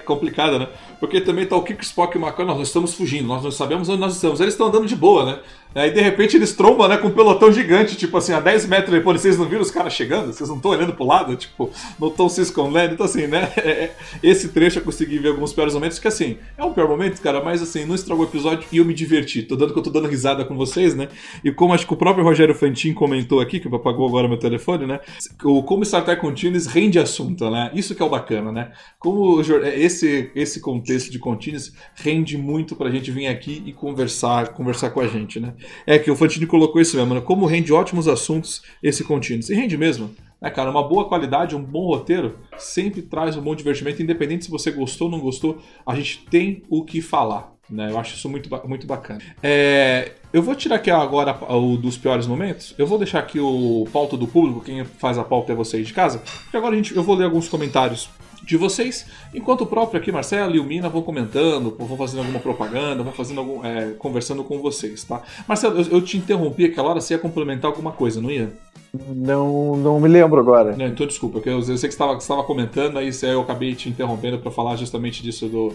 [0.05, 0.67] complicada, né?
[0.99, 3.89] Porque também tá o Kiko Spock e o McCoy, nós estamos fugindo, nós não sabemos
[3.89, 4.39] onde nós estamos.
[4.39, 5.39] Eles estão andando de boa, né?
[5.75, 8.91] Aí de repente eles trombam, né, com um pelotão gigante, tipo assim, a 10 metros
[8.91, 10.31] depois, vocês não viram os caras chegando?
[10.31, 11.35] Vocês não estão olhando pro lado?
[11.35, 11.69] Tipo,
[11.99, 12.93] não estão se escondendo?
[12.93, 13.51] Então, assim, né?
[13.65, 16.87] É, é, esse trecho eu consegui ver alguns piores momentos, que assim, é um pior
[16.87, 19.41] momento, cara, mas assim, não estragou o episódio e eu me diverti.
[19.41, 21.07] Tô dando que eu tô dando risada com vocês, né?
[21.43, 24.85] E como acho que o próprio Rogério Fantin comentou aqui, que apagou agora meu telefone,
[24.85, 24.99] né?
[25.43, 27.71] O como Star Trek Continuous rende assunto, né?
[27.73, 28.71] Isso que é o bacana, né?
[28.99, 34.91] Como esse, esse contexto de Continuous rende muito pra gente vir aqui e conversar, conversar
[34.91, 35.53] com a gente, né?
[35.85, 37.21] É que o Fantini colocou isso mesmo, né?
[37.21, 39.43] Como rende ótimos assuntos esse contínuo.
[39.49, 40.11] E rende mesmo.
[40.41, 44.51] Né, cara, uma boa qualidade, um bom roteiro sempre traz um bom divertimento, independente se
[44.51, 47.55] você gostou ou não gostou, a gente tem o que falar.
[47.69, 47.89] Né?
[47.89, 49.21] Eu acho isso muito, muito bacana.
[49.41, 52.75] É, eu vou tirar aqui agora o dos piores momentos.
[52.77, 55.93] Eu vou deixar aqui o pauta do público, quem faz a pauta é vocês de
[55.93, 56.19] casa.
[56.43, 58.09] Porque agora a gente, eu vou ler alguns comentários
[58.45, 62.39] de vocês, enquanto o próprio aqui, Marcelo e o Mina vão comentando, vão fazendo alguma
[62.39, 65.23] propaganda, vão fazendo algum, é, conversando com vocês, tá?
[65.47, 68.53] Marcelo, eu, eu, te interrompi aquela hora, você ia complementar alguma coisa, não ia?
[68.93, 70.75] Não, não me lembro agora.
[70.75, 74.37] Não, então desculpa, eu, eu sei que você estava comentando, aí eu acabei te interrompendo
[74.37, 75.73] para falar justamente disso do,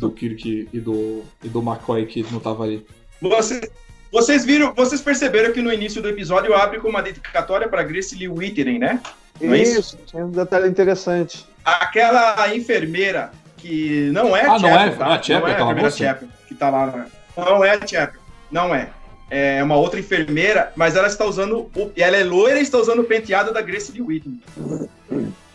[0.00, 2.84] do Kirk e do, e do McCoy que não estava aí.
[3.22, 3.70] Você,
[4.10, 8.16] vocês viram, vocês perceberam que no início do episódio abre com uma dedicatória para Grace
[8.16, 9.00] Lee Wittering, né?
[9.40, 9.98] Não é isso, isso?
[10.10, 11.46] Tem um detalhe interessante.
[11.80, 15.04] Aquela enfermeira que não é ah, Chapel, não é, tá?
[15.04, 16.86] não é, Chapel, não é Chapel, que tá lá.
[16.86, 17.06] Né?
[17.36, 18.90] Não é a Chapel, não é.
[19.30, 21.70] É uma outra enfermeira, mas ela está usando.
[21.76, 24.40] O, ela é loira e está usando o penteado da Grace de Whitney.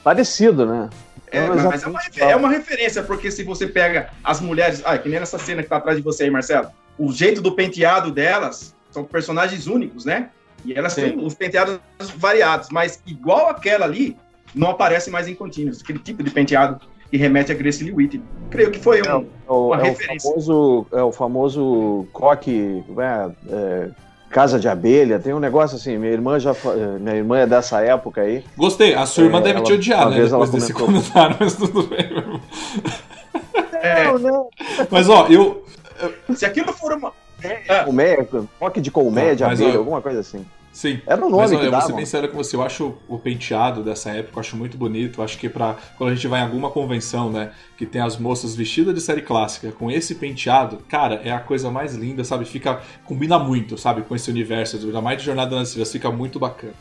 [0.03, 0.89] Parecido, né?
[1.31, 4.83] É, mas é uma, é uma, referência, porque se você pega as mulheres.
[4.85, 6.69] Ah, que nem nessa cena que tá atrás de você aí, Marcelo.
[6.95, 10.29] O jeito do penteado delas são personagens únicos, né?
[10.63, 11.01] E elas Sim.
[11.01, 11.79] têm os penteados
[12.15, 14.15] variados, mas igual aquela ali,
[14.53, 15.81] não aparece mais em contínuos.
[15.81, 16.79] Aquele tipo de penteado
[17.09, 18.23] que remete a Grace Lee Whitney.
[18.49, 20.29] Creio que foi um, é, o, uma é referência.
[20.29, 23.89] O famoso, é o famoso coque, é, é,
[24.31, 26.55] casa de abelha, tem um negócio assim, minha irmã já
[26.99, 28.43] minha irmã é dessa época aí.
[28.57, 32.09] Gostei, a sua irmã deve ela, te odiar, né, depois desse comentário, mas tudo bem.
[33.73, 34.05] É.
[34.05, 34.49] Não, não.
[34.89, 35.63] Mas ó, eu...
[36.33, 37.13] Se aquilo for uma...
[37.43, 37.83] É.
[37.83, 38.27] Colmeia,
[38.59, 40.45] coque de colmeia de abelha, alguma coisa assim.
[40.73, 40.99] Sim.
[41.05, 42.55] Era o nome Mas, olha, que eu vou ser bem sério com você.
[42.55, 45.21] Eu acho o penteado dessa época, eu acho muito bonito.
[45.21, 48.17] Eu acho que para quando a gente vai em alguma convenção, né, que tem as
[48.17, 52.43] moças vestidas de série clássica com esse penteado, cara, é a coisa mais linda, sabe?
[52.45, 56.39] Fica combina muito, sabe, com esse universo, ainda mais de Jornada nas Estrelas, fica muito
[56.39, 56.73] bacana.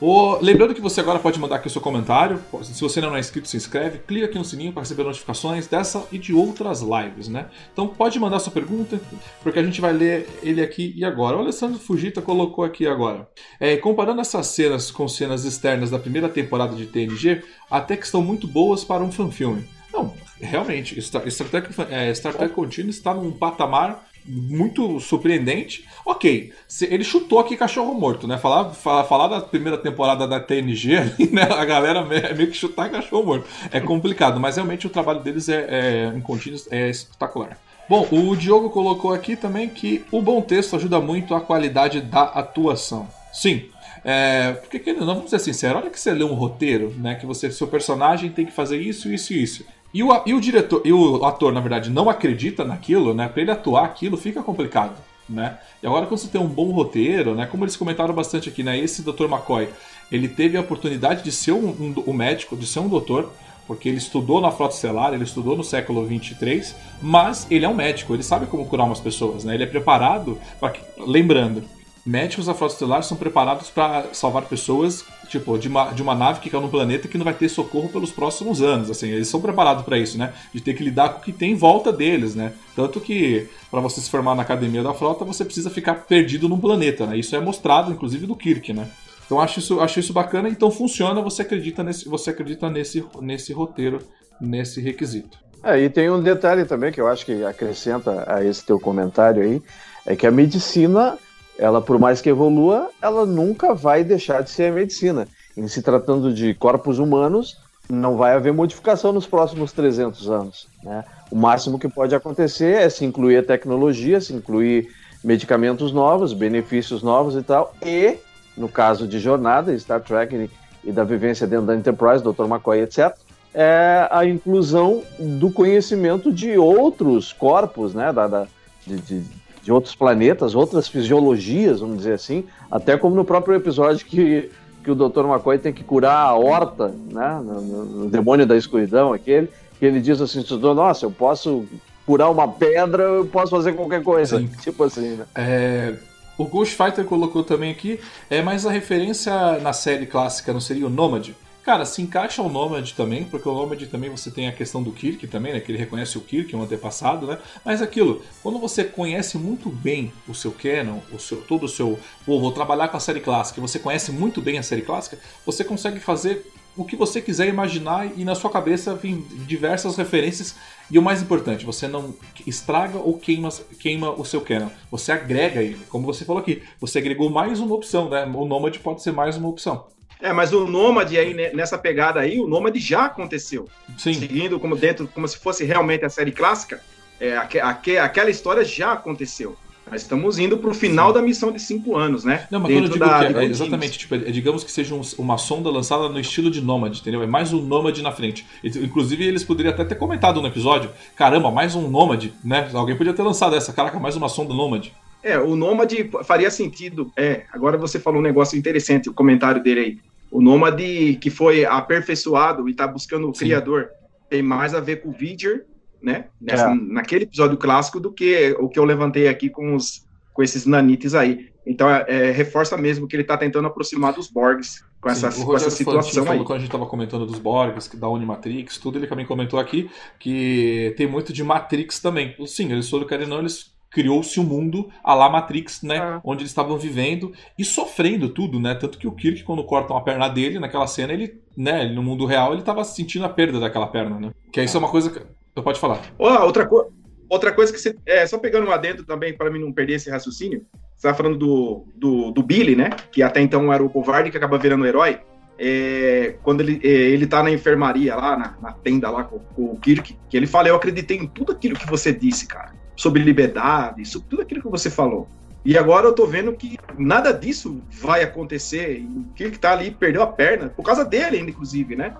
[0.00, 0.38] O...
[0.40, 2.42] Lembrando que você agora pode mandar aqui o seu comentário.
[2.62, 3.98] Se você não é inscrito, se inscreve.
[3.98, 7.46] Clica aqui no sininho para receber notificações dessa e de outras lives, né?
[7.72, 9.00] Então pode mandar sua pergunta,
[9.42, 11.36] porque a gente vai ler ele aqui e agora.
[11.36, 13.28] O Alessandro Fujita colocou aqui agora.
[13.58, 18.22] É, comparando essas cenas com cenas externas da primeira temporada de TNG, até que estão
[18.22, 19.68] muito boas para um fanfilme.
[19.92, 25.86] Não, realmente, Star, Star Trek, é, Trek está num patamar muito surpreendente.
[26.04, 26.52] Ok,
[26.82, 28.38] ele chutou aqui cachorro morto, né?
[28.38, 30.96] Falar, falar, falar da primeira temporada da TNG
[31.32, 31.42] né?
[31.42, 33.46] A galera é meio que chutar cachorro morto.
[33.70, 36.22] É complicado, mas realmente o trabalho deles é, é em
[36.70, 37.58] é espetacular.
[37.88, 42.22] Bom, o Diogo colocou aqui também que o bom texto ajuda muito a qualidade da
[42.22, 43.06] atuação.
[43.32, 43.68] Sim,
[44.08, 47.16] é, porque não, vamos ser sinceros, olha que você lê um roteiro, né?
[47.16, 49.66] Que você, seu personagem tem que fazer isso, isso e isso.
[49.92, 53.28] E o, e o diretor, e o ator, na verdade, não acredita naquilo, né?
[53.28, 54.96] Pra ele atuar aquilo fica complicado.
[55.28, 55.58] Né?
[55.82, 57.46] E agora quando você tem um bom roteiro, né?
[57.46, 58.78] Como eles comentaram bastante aqui, né?
[58.78, 59.24] Esse Dr.
[59.24, 59.68] McCoy,
[60.10, 63.32] ele teve a oportunidade de ser um, um, um médico, de ser um doutor,
[63.66, 67.74] porque ele estudou na Frota Estelar, ele estudou no século 23, mas ele é um
[67.74, 69.54] médico, ele sabe como curar umas pessoas, né?
[69.54, 71.64] Ele é preparado para lembrando,
[72.04, 76.40] médicos da Frota Estelar são preparados para salvar pessoas, tipo, de uma, de uma nave
[76.40, 79.40] que caiu no planeta que não vai ter socorro pelos próximos anos, assim, eles são
[79.40, 80.32] preparados para isso, né?
[80.52, 82.52] De ter que lidar com o que tem em volta deles, né?
[82.74, 86.58] Tanto que para você se formar na academia da frota, você precisa ficar perdido num
[86.58, 87.18] planeta, né?
[87.18, 88.88] Isso é mostrado inclusive do Kirk, né?
[89.26, 93.52] Então acho isso, acho isso bacana, então funciona, você acredita nesse, você acredita nesse, nesse
[93.52, 93.98] roteiro,
[94.40, 95.38] nesse requisito.
[95.64, 99.42] É, e tem um detalhe também que eu acho que acrescenta a esse teu comentário
[99.42, 99.60] aí,
[100.06, 101.18] é que a medicina
[101.58, 105.26] ela, por mais que evolua, ela nunca vai deixar de ser a medicina.
[105.56, 110.68] Em se tratando de corpos humanos, não vai haver modificação nos próximos 300 anos.
[110.82, 111.04] Né?
[111.30, 114.88] O máximo que pode acontecer é se incluir a tecnologia, se incluir
[115.24, 118.18] medicamentos novos, benefícios novos e tal, e,
[118.56, 120.50] no caso de jornada, Star Trek
[120.84, 122.44] e da vivência dentro da Enterprise, Dr.
[122.44, 123.16] McCoy, etc.,
[123.54, 128.46] é a inclusão do conhecimento de outros corpos, né, da, da
[128.86, 129.24] de, de
[129.66, 134.48] de outros planetas, outras fisiologias, vamos dizer assim, até como no próprio episódio que,
[134.84, 135.26] que o Dr.
[135.26, 140.00] McCoy tem que curar a horta, né, no, no demônio da escuridão, aquele, que ele
[140.00, 141.66] diz assim, nossa, eu posso
[142.06, 144.48] curar uma pedra, eu posso fazer qualquer coisa, Sim.
[144.62, 145.24] tipo assim, né?
[145.34, 145.94] É...
[146.38, 147.98] O Ghost Fighter colocou também aqui,
[148.30, 151.34] é mais a referência na série clássica, não seria o Nômade?
[151.66, 154.92] Cara, se encaixa o Nomad também, porque o Nomad também você tem a questão do
[154.92, 155.58] Kirk também, né?
[155.58, 157.40] Que ele reconhece o Kirk, um antepassado, né?
[157.64, 161.98] Mas aquilo, quando você conhece muito bem o seu canon, o seu, todo o seu.
[162.24, 165.64] Pô, vou trabalhar com a série clássica, você conhece muito bem a série clássica, você
[165.64, 170.54] consegue fazer o que você quiser imaginar e na sua cabeça vem diversas referências.
[170.88, 172.14] E o mais importante, você não
[172.46, 173.48] estraga ou queima,
[173.80, 174.70] queima o seu canon.
[174.88, 175.84] Você agrega ele.
[175.88, 178.24] Como você falou aqui, você agregou mais uma opção, né?
[178.24, 179.95] O Nomad pode ser mais uma opção.
[180.20, 183.68] É, mas o Nômade aí, né, nessa pegada aí, o Nômade já aconteceu.
[183.98, 184.14] Sim.
[184.14, 186.80] Seguindo como dentro, como se fosse realmente a série clássica,
[187.20, 189.56] é, aqu aqu aquela história já aconteceu.
[189.90, 191.14] Nós estamos indo para o final Sim.
[191.14, 192.48] da missão de cinco anos, né?
[192.50, 195.00] Não, mas quando eu digo da, que é, exatamente, tipo, é, digamos que seja um,
[195.16, 197.22] uma sonda lançada no estilo de Nômade, entendeu?
[197.22, 198.44] É mais um Nômade na frente.
[198.64, 202.68] Inclusive, eles poderiam até ter comentado no episódio: caramba, mais um Nômade, né?
[202.74, 204.92] Alguém podia ter lançado essa, caraca, mais uma sonda Nômade.
[205.26, 207.10] É, o Nômade faria sentido.
[207.16, 209.98] É, agora você falou um negócio interessante, o comentário dele aí.
[210.30, 213.46] O Nômade que foi aperfeiçoado e está buscando o Sim.
[213.46, 213.88] criador
[214.30, 215.66] tem mais a ver com o Vidger,
[216.00, 216.26] né?
[216.40, 216.74] Nessa, é.
[216.74, 221.12] Naquele episódio clássico do que o que eu levantei aqui com, os, com esses nanites
[221.12, 221.48] aí.
[221.66, 225.56] Então, é, é, reforça mesmo que ele está tentando aproximar dos Borgs com essa, com
[225.56, 226.38] essa situação aí.
[226.38, 230.94] Quando a gente estava comentando dos Borgs, da Unimatrix, tudo, ele também comentou aqui que
[230.96, 232.36] tem muito de Matrix também.
[232.46, 235.98] Sim, eles foram querendo não, eles criou-se um mundo a la Matrix, né?
[235.98, 236.20] Ah.
[236.24, 238.74] Onde eles estavam vivendo e sofrendo tudo, né?
[238.74, 242.26] Tanto que o Kirk, quando cortam a perna dele, naquela cena, ele, né, no mundo
[242.26, 244.30] real, ele estava sentindo a perda daquela perna, né?
[244.52, 245.18] Que isso é uma coisa que.
[245.18, 246.02] Você pode falar.
[246.18, 246.92] Oh, outra, co
[247.28, 247.96] outra coisa que você.
[248.04, 250.66] É, só pegando um adendo também, para mim não perder esse raciocínio.
[250.94, 252.90] Você estava falando do, do, do, Billy, né?
[253.10, 255.20] Que até então era o covarde que acaba virando o herói.
[255.58, 259.72] É, quando ele, é, ele tá na enfermaria lá, na, na tenda lá com, com,
[259.72, 263.22] o Kirk, que ele fala: Eu acreditei em tudo aquilo que você disse, cara sobre
[263.22, 265.28] liberdade, sobre tudo aquilo que você falou.
[265.64, 269.00] E agora eu tô vendo que nada disso vai acontecer.
[269.00, 272.14] E o que tá ali perdeu a perna, por causa dele, inclusive, né?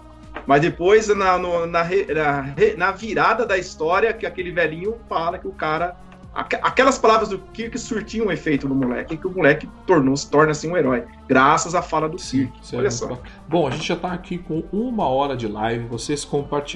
[0.47, 5.47] Mas depois, na, no, na, na, na, virada da história, que aquele velhinho fala que
[5.47, 5.97] o cara.
[6.35, 10.51] Aquelas palavras do Kirk surtiam um efeito no moleque, que o moleque tornou, se torna
[10.51, 11.03] assim um herói.
[11.27, 13.19] Graças à fala do Sim, isso é Olha só.
[13.49, 15.87] Bom, a gente já está aqui com uma hora de live.
[15.87, 16.27] Vocês,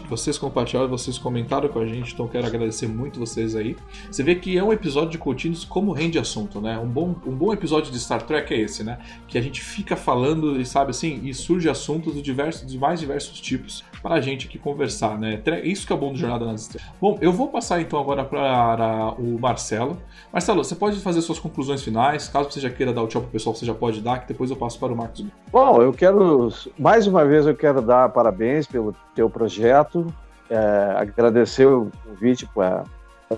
[0.08, 3.76] vocês compartilharam, vocês comentaram com a gente, então quero agradecer muito vocês aí.
[4.10, 6.78] Você vê que é um episódio de contínuos como rende assunto, né?
[6.78, 8.98] Um bom, um bom episódio de Star Trek é esse, né?
[9.26, 13.00] Que a gente fica falando e sabe assim, e surge assuntos de, diversos, de mais
[13.00, 15.40] diversos tipos para a gente aqui conversar, né?
[15.62, 16.90] Isso que é bom do Jornada nas Estrelas.
[17.00, 20.00] Bom, eu vou passar então agora para o Marcelo.
[20.32, 22.28] Marcelo, você pode fazer suas conclusões finais.
[22.28, 24.50] Caso você já queira dar o tchau pro pessoal, você já pode dar, que depois
[24.50, 25.26] eu passo para o Marcos.
[25.52, 30.06] Bom, eu quero, mais uma vez, eu quero dar parabéns pelo teu projeto,
[30.48, 32.84] é, agradecer o convite para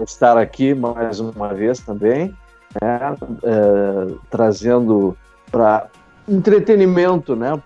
[0.01, 2.33] estar aqui mais uma vez também,
[2.81, 5.17] né, é, trazendo
[5.51, 5.89] para
[6.29, 7.61] entretenimento, né,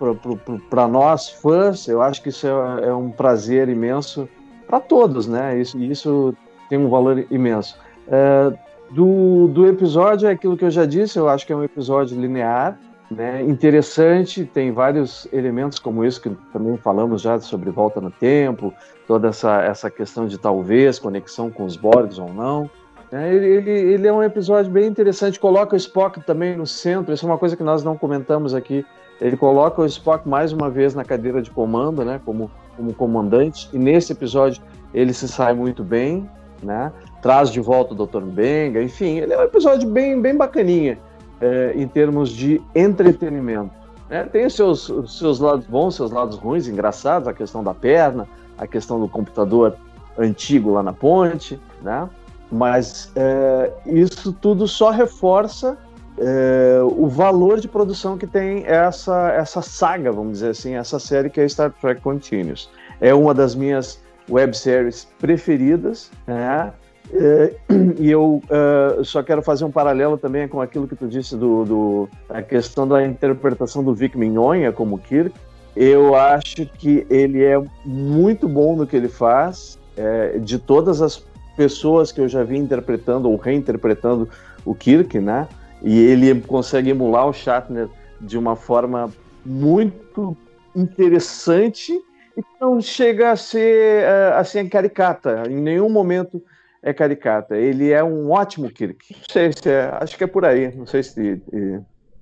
[0.70, 1.86] para nós fãs.
[1.88, 4.26] Eu acho que isso é, é um prazer imenso
[4.66, 5.60] para todos, né?
[5.60, 6.34] Isso, isso
[6.70, 7.78] tem um valor imenso.
[8.08, 8.52] É,
[8.90, 11.18] do, do episódio é aquilo que eu já disse.
[11.18, 12.78] Eu acho que é um episódio linear
[13.10, 18.74] né, interessante, tem vários elementos como isso que também falamos já sobre volta no tempo,
[19.06, 22.68] toda essa, essa questão de talvez conexão com os Borgs ou não.
[23.12, 27.14] É, ele, ele, ele, é um episódio bem interessante, coloca o Spock também no centro,
[27.14, 28.84] isso é uma coisa que nós não comentamos aqui.
[29.20, 33.68] Ele coloca o Spock mais uma vez na cadeira de comando, né, como, como comandante,
[33.72, 34.60] e nesse episódio
[34.92, 36.28] ele se sai muito bem,
[36.60, 36.92] né,
[37.22, 38.22] traz de volta o Dr.
[38.22, 40.98] Benga, enfim, ele é um episódio bem, bem bacaninha
[41.40, 43.70] é, em termos de entretenimento.
[44.08, 44.24] Né?
[44.24, 48.28] Tem os seus, os seus lados bons, seus lados ruins, engraçados, a questão da perna,
[48.56, 49.76] a questão do computador
[50.18, 52.08] antigo lá na ponte, né?
[52.50, 55.76] mas é, isso tudo só reforça
[56.18, 61.28] é, o valor de produção que tem essa, essa saga, vamos dizer assim, essa série
[61.28, 62.70] que é Star Trek Continuous.
[63.00, 66.72] É uma das minhas webséries preferidas, né?
[67.12, 67.54] É,
[67.98, 71.64] e eu uh, só quero fazer um paralelo também com aquilo que tu disse do,
[71.64, 75.34] do a questão da interpretação do Vic Mignogna como Kirk.
[75.74, 79.78] Eu acho que ele é muito bom no que ele faz.
[79.96, 81.24] É, de todas as
[81.56, 84.28] pessoas que eu já vi interpretando ou reinterpretando
[84.64, 85.48] o Kirk, né?
[85.82, 87.88] E ele consegue emular o Shatner
[88.20, 89.10] de uma forma
[89.44, 90.36] muito
[90.74, 91.92] interessante
[92.36, 95.44] e não chega a ser assim caricata.
[95.48, 96.42] Em nenhum momento
[96.86, 97.56] é caricata.
[97.56, 99.12] Ele é um ótimo Kirk.
[99.12, 100.72] Não sei se é, acho que é por aí.
[100.74, 101.42] Não sei se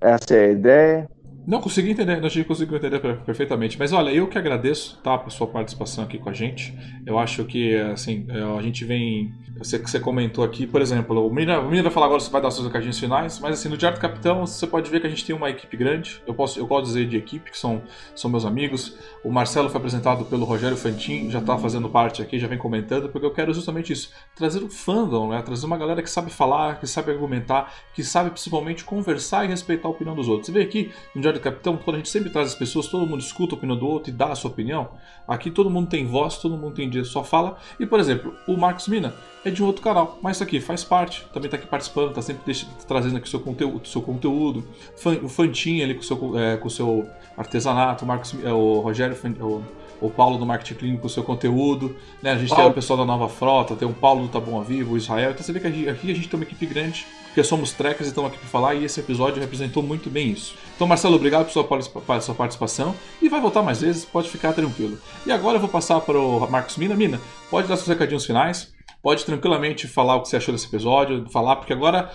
[0.01, 1.09] essa é a ideia.
[1.47, 3.77] Não, consegui entender, a gente conseguiu entender perfeitamente.
[3.77, 6.73] Mas olha, eu que agradeço, tá, a sua participação aqui com a gente.
[7.05, 8.25] Eu acho que, assim,
[8.57, 9.33] a gente vem.
[9.57, 12.29] Você que você comentou aqui, por exemplo, o menino, o menino vai falar agora se
[12.29, 15.07] vai dar seus recadinhos finais, mas assim, no Diário do Capitão, você pode ver que
[15.07, 16.21] a gente tem uma equipe grande.
[16.27, 17.81] Eu posso, eu posso dizer de equipe, que são,
[18.13, 18.97] são meus amigos.
[19.23, 23.07] O Marcelo foi apresentado pelo Rogério Fantin, já tá fazendo parte aqui, já vem comentando,
[23.07, 25.41] porque eu quero justamente isso, trazer o fandom, né?
[25.41, 29.87] Trazer uma galera que sabe falar, que sabe argumentar, que sabe principalmente conversar e respeitar
[29.87, 30.47] a opinião dos outros.
[30.47, 33.05] Você vê aqui no Diário do Capitão, quando a gente sempre traz as pessoas, todo
[33.05, 34.89] mundo escuta a opinião do outro e dá a sua opinião.
[35.27, 37.57] Aqui todo mundo tem voz, todo mundo tem direito, só fala.
[37.79, 39.13] E, por exemplo, o Marcos Mina
[39.43, 42.21] é de um outro canal, mas isso aqui faz parte, também está aqui participando, está
[42.21, 42.53] sempre
[42.87, 44.67] trazendo aqui o seu conteúdo, seu conteúdo.
[45.23, 47.07] O Fantinho ali com seu, é, com seu
[47.37, 49.63] artesanato, o, Marcos, é, o Rogério, o,
[50.01, 52.31] o Paulo do Marketing Clínico com o seu conteúdo, né?
[52.31, 52.63] A gente Paulo.
[52.63, 54.97] tem o pessoal da Nova Frota, tem o Paulo do Tá Bom a Vivo, o
[54.97, 55.31] Israel.
[55.31, 58.09] Então você vê que aqui, a gente tem uma equipe grande, porque somos trekkers e
[58.09, 60.55] estamos aqui para falar, e esse episódio representou muito bem isso.
[60.75, 64.97] Então, Marcelo, obrigado por sua, sua participação e vai voltar mais vezes, pode ficar tranquilo.
[65.25, 66.95] E agora eu vou passar para o Marcos Mina.
[66.95, 67.19] Mina,
[67.49, 71.57] pode dar seus recadinhos finais, pode tranquilamente falar o que você achou desse episódio, falar,
[71.57, 72.11] porque agora.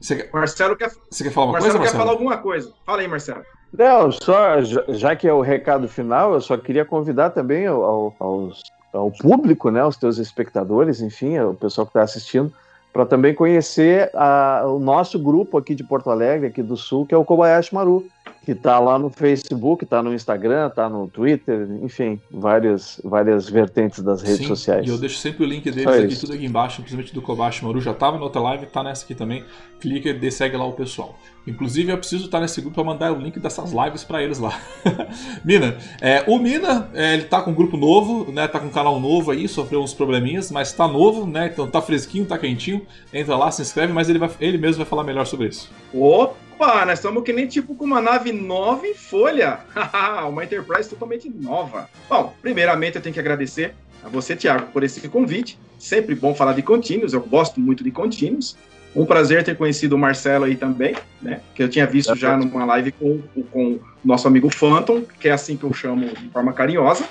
[0.00, 2.02] Você, Marcelo quer, você quer falar uma Marcelo coisa, quer Marcelo?
[2.02, 2.74] falar alguma coisa.
[2.84, 3.42] Fala aí, Marcelo.
[3.76, 8.62] Não, só já que é o recado final, eu só queria convidar também ao, aos,
[8.92, 12.52] ao público, né, os teus espectadores, enfim, o pessoal que está assistindo,
[12.92, 17.12] para também conhecer a, o nosso grupo aqui de Porto Alegre, aqui do Sul, que
[17.12, 18.06] é o Kobayashi Maru,
[18.44, 24.02] que está lá no Facebook, está no Instagram, está no Twitter, enfim, várias, várias vertentes
[24.02, 24.86] das redes Sim, sociais.
[24.86, 26.20] E eu deixo sempre o link deles Só aqui, isso.
[26.20, 27.80] tudo aqui embaixo, principalmente do Kobashi Maru.
[27.80, 29.44] Já estava na outra live, tá nessa aqui também.
[29.80, 31.18] Clica e segue lá o pessoal.
[31.46, 34.58] Inclusive, eu preciso estar nesse grupo para mandar o link dessas lives para eles lá.
[35.44, 38.48] Mina, é, o Mina, é, ele tá com um grupo novo, né?
[38.48, 41.50] Tá com um canal novo aí, sofreu uns probleminhas, mas tá novo, né?
[41.52, 42.82] Então tá fresquinho, tá quentinho.
[43.12, 45.70] Entra lá, se inscreve, mas ele, vai, ele mesmo vai falar melhor sobre isso.
[45.92, 49.60] Opa, nós estamos que nem tipo com uma nave nova em folha.
[50.28, 51.88] uma Enterprise totalmente nova.
[52.08, 55.58] Bom, primeiramente eu tenho que agradecer a você, Thiago, por esse convite.
[55.78, 58.56] Sempre bom falar de contínuos, eu gosto muito de contínuos.
[58.94, 61.40] Um prazer ter conhecido o Marcelo aí também, né?
[61.54, 63.20] Que eu tinha visto já numa live com,
[63.52, 67.04] o nosso amigo Phantom, que é assim que eu chamo de forma carinhosa.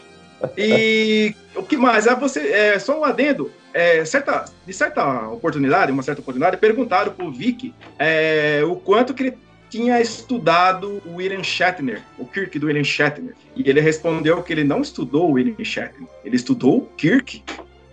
[0.57, 2.07] E o que mais?
[2.07, 3.51] Ah, você, é, só um adendo.
[3.73, 9.23] É, certa, de certa oportunidade, uma certa oportunidade, perguntaram pro Vic é, o quanto que
[9.23, 9.37] ele
[9.73, 13.33] tinha estudado o William Shatner, o Kirk do William Shatner.
[13.55, 17.43] E ele respondeu que ele não estudou o William Shatner, ele estudou o Kirk.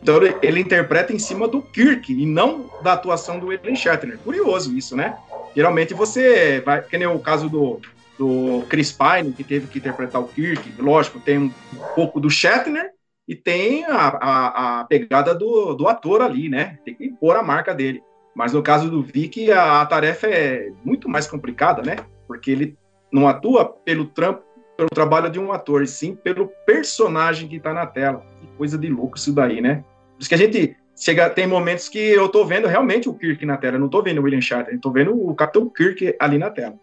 [0.03, 4.18] Então ele, ele interpreta em cima do Kirk e não da atuação do William Shatner.
[4.18, 5.16] Curioso isso, né?
[5.57, 7.81] Geralmente você vai, que nem o caso do,
[8.18, 11.53] do Chris Pine, que teve que interpretar o Kirk, lógico, tem um
[11.95, 12.91] pouco do Shatner
[13.31, 16.81] e tem a, a, a pegada do, do ator ali, né?
[16.85, 18.03] Tem que pôr a marca dele.
[18.35, 21.95] Mas no caso do Vic, a, a, tarefa é muito mais complicada, né?
[22.26, 22.76] Porque ele
[23.12, 24.43] não atua pelo trampo,
[24.76, 28.26] pelo trabalho de um ator, e sim pelo personagem que está na tela.
[28.41, 29.85] Que coisa de louco isso daí, né?
[30.14, 33.47] Por isso que a gente chega, tem momentos que eu tô vendo realmente o Kirk
[33.47, 36.51] na tela, não tô vendo o William Shatner, tô vendo o Capitão Kirk ali na
[36.51, 36.74] tela.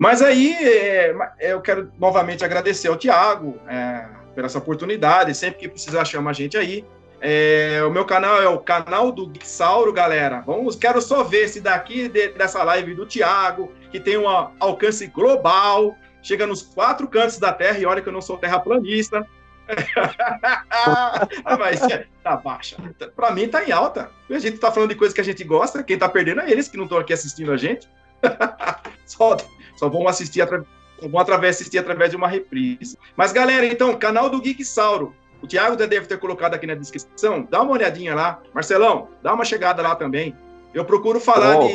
[0.00, 5.68] Mas aí é, eu quero novamente agradecer ao Tiago é, por essa oportunidade, sempre que
[5.68, 6.86] precisar chama a gente aí.
[7.20, 10.40] É, o meu canal é o canal do Sauro, galera.
[10.40, 14.26] Vamos, quero só ver se daqui de, dessa live do Thiago, que tem um
[14.58, 19.26] alcance global, chega nos quatro cantos da Terra, e olha que eu não sou terraplanista.
[20.70, 21.28] ah,
[21.58, 22.78] mas é, tá baixa.
[23.14, 24.10] Para mim tá em alta.
[24.30, 26.68] A gente tá falando de coisas que a gente gosta, quem tá perdendo é eles
[26.68, 27.86] que não estão aqui assistindo a gente.
[29.04, 29.36] só,
[29.80, 30.68] só vão assistir através
[31.00, 32.98] vão através, assistir através de uma reprise.
[33.16, 35.14] Mas, galera, então, canal do Geek Sauro.
[35.40, 37.48] O Thiago deve ter colocado aqui na descrição.
[37.50, 38.42] Dá uma olhadinha lá.
[38.52, 40.36] Marcelão, dá uma chegada lá também.
[40.74, 41.74] Eu procuro falar oh, de,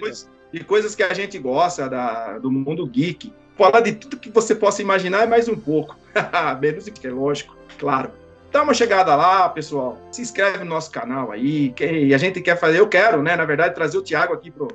[0.00, 3.30] coisas, de, coisas, que a gente gosta da, do mundo geek.
[3.58, 5.94] Falar de tudo que você possa imaginar e mais um pouco.
[6.58, 8.10] Menos que é lógico, claro.
[8.50, 9.98] Dá uma chegada lá, pessoal.
[10.10, 11.70] Se inscreve no nosso canal aí.
[11.72, 13.36] Que a gente quer fazer, eu quero, né?
[13.36, 14.68] Na verdade, trazer o Thiago aqui para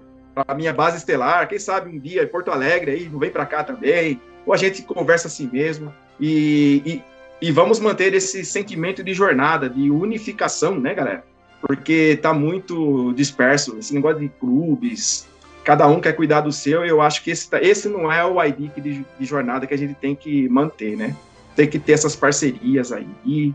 [0.48, 1.48] a minha base estelar.
[1.48, 4.20] Quem sabe um dia em Porto Alegre aí, não vem para cá também.
[4.46, 5.94] Ou a gente conversa assim mesmo.
[6.20, 7.04] E, e
[7.42, 11.24] e vamos manter esse sentimento de jornada, de unificação, né, galera?
[11.62, 15.28] Porque tá muito disperso, esse negócio de clubes,
[15.64, 18.44] cada um quer cuidar do seu, eu acho que esse, tá, esse não é o
[18.44, 21.16] ID de, de jornada que a gente tem que manter, né?
[21.56, 23.54] Tem que ter essas parcerias aí, e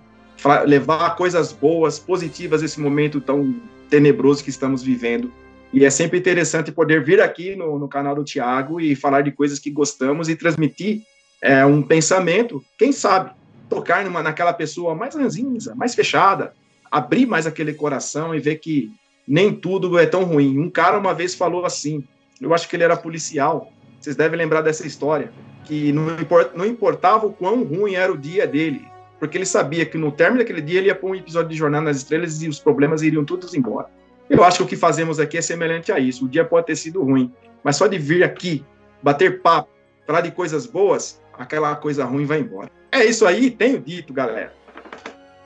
[0.65, 3.55] levar coisas boas, positivas nesse momento tão
[3.89, 5.33] tenebroso que estamos vivendo.
[5.73, 9.33] E é sempre interessante poder vir aqui no, no canal do Tiago e falar de
[9.33, 11.03] coisas que gostamos e transmitir
[11.41, 13.33] é, um pensamento, quem sabe,
[13.71, 16.53] tocar numa, naquela pessoa mais ranzinza, mais fechada,
[16.91, 18.93] abrir mais aquele coração e ver que
[19.27, 20.59] nem tudo é tão ruim.
[20.59, 22.05] Um cara uma vez falou assim,
[22.39, 25.33] eu acho que ele era policial, vocês devem lembrar dessa história,
[25.65, 28.85] que não, import, não importava o quão ruim era o dia dele,
[29.19, 31.85] porque ele sabia que no término daquele dia ele ia pôr um episódio de Jornada
[31.85, 33.89] nas Estrelas e os problemas iriam todos embora.
[34.33, 36.25] Eu acho que o que fazemos aqui é semelhante a isso.
[36.25, 37.31] O dia pode ter sido ruim,
[37.63, 38.65] mas só de vir aqui,
[39.03, 39.69] bater papo,
[40.07, 42.71] falar de coisas boas, aquela coisa ruim vai embora.
[42.91, 44.55] É isso aí, tenho dito, galera.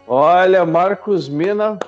[0.06, 1.80] Olha, Marcos Mina,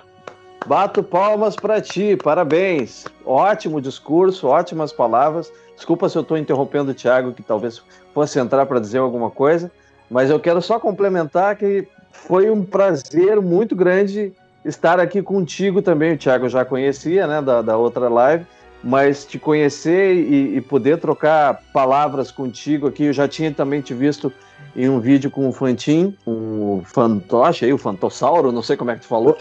[0.67, 3.05] bato palmas para ti, parabéns.
[3.25, 5.53] Ótimo discurso, ótimas palavras.
[5.77, 7.81] Desculpa se eu estou interrompendo o Thiago, que talvez
[8.13, 9.71] fosse entrar para dizer alguma coisa,
[10.11, 14.33] mas eu quero só complementar que foi um prazer muito grande
[14.65, 16.15] estar aqui contigo também.
[16.15, 18.47] O Thiago já conhecia, né, da, da outra live,
[18.83, 23.93] mas te conhecer e, e, poder trocar palavras contigo aqui, eu já tinha também te
[23.93, 24.33] visto
[24.77, 28.95] em um vídeo com o Fantin, o fantoche aí, o Fantossauro, não sei como é
[28.95, 29.37] que tu falou.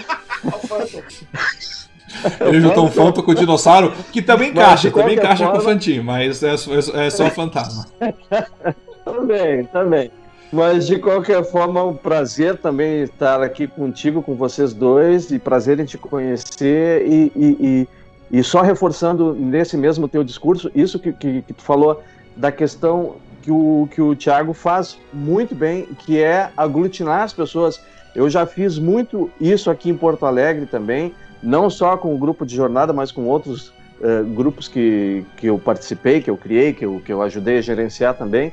[2.39, 5.51] Ele juntou um fanto com o dinossauro, que também encaixa, também encaixa forma...
[5.53, 7.85] com o Fantin, mas é, é, é só fantasma.
[9.05, 10.11] também, também.
[10.51, 15.79] Mas de qualquer forma, um prazer também estar aqui contigo, com vocês dois, e prazer
[15.79, 17.05] em te conhecer.
[17.05, 17.87] E, e,
[18.31, 22.01] e, e só reforçando nesse mesmo teu discurso, isso que, que, que tu falou
[22.35, 27.81] da questão que o, que o Thiago faz muito bem, que é aglutinar as pessoas.
[28.15, 32.45] Eu já fiz muito isso aqui em Porto Alegre também, não só com o grupo
[32.45, 33.69] de jornada, mas com outros
[34.01, 37.61] uh, grupos que, que eu participei, que eu criei, que eu, que eu ajudei a
[37.61, 38.51] gerenciar também.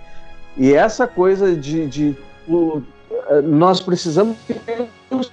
[0.56, 1.86] E essa coisa de.
[1.86, 2.16] de
[2.48, 2.82] uh,
[3.42, 4.36] nós precisamos
[5.10, 5.32] os,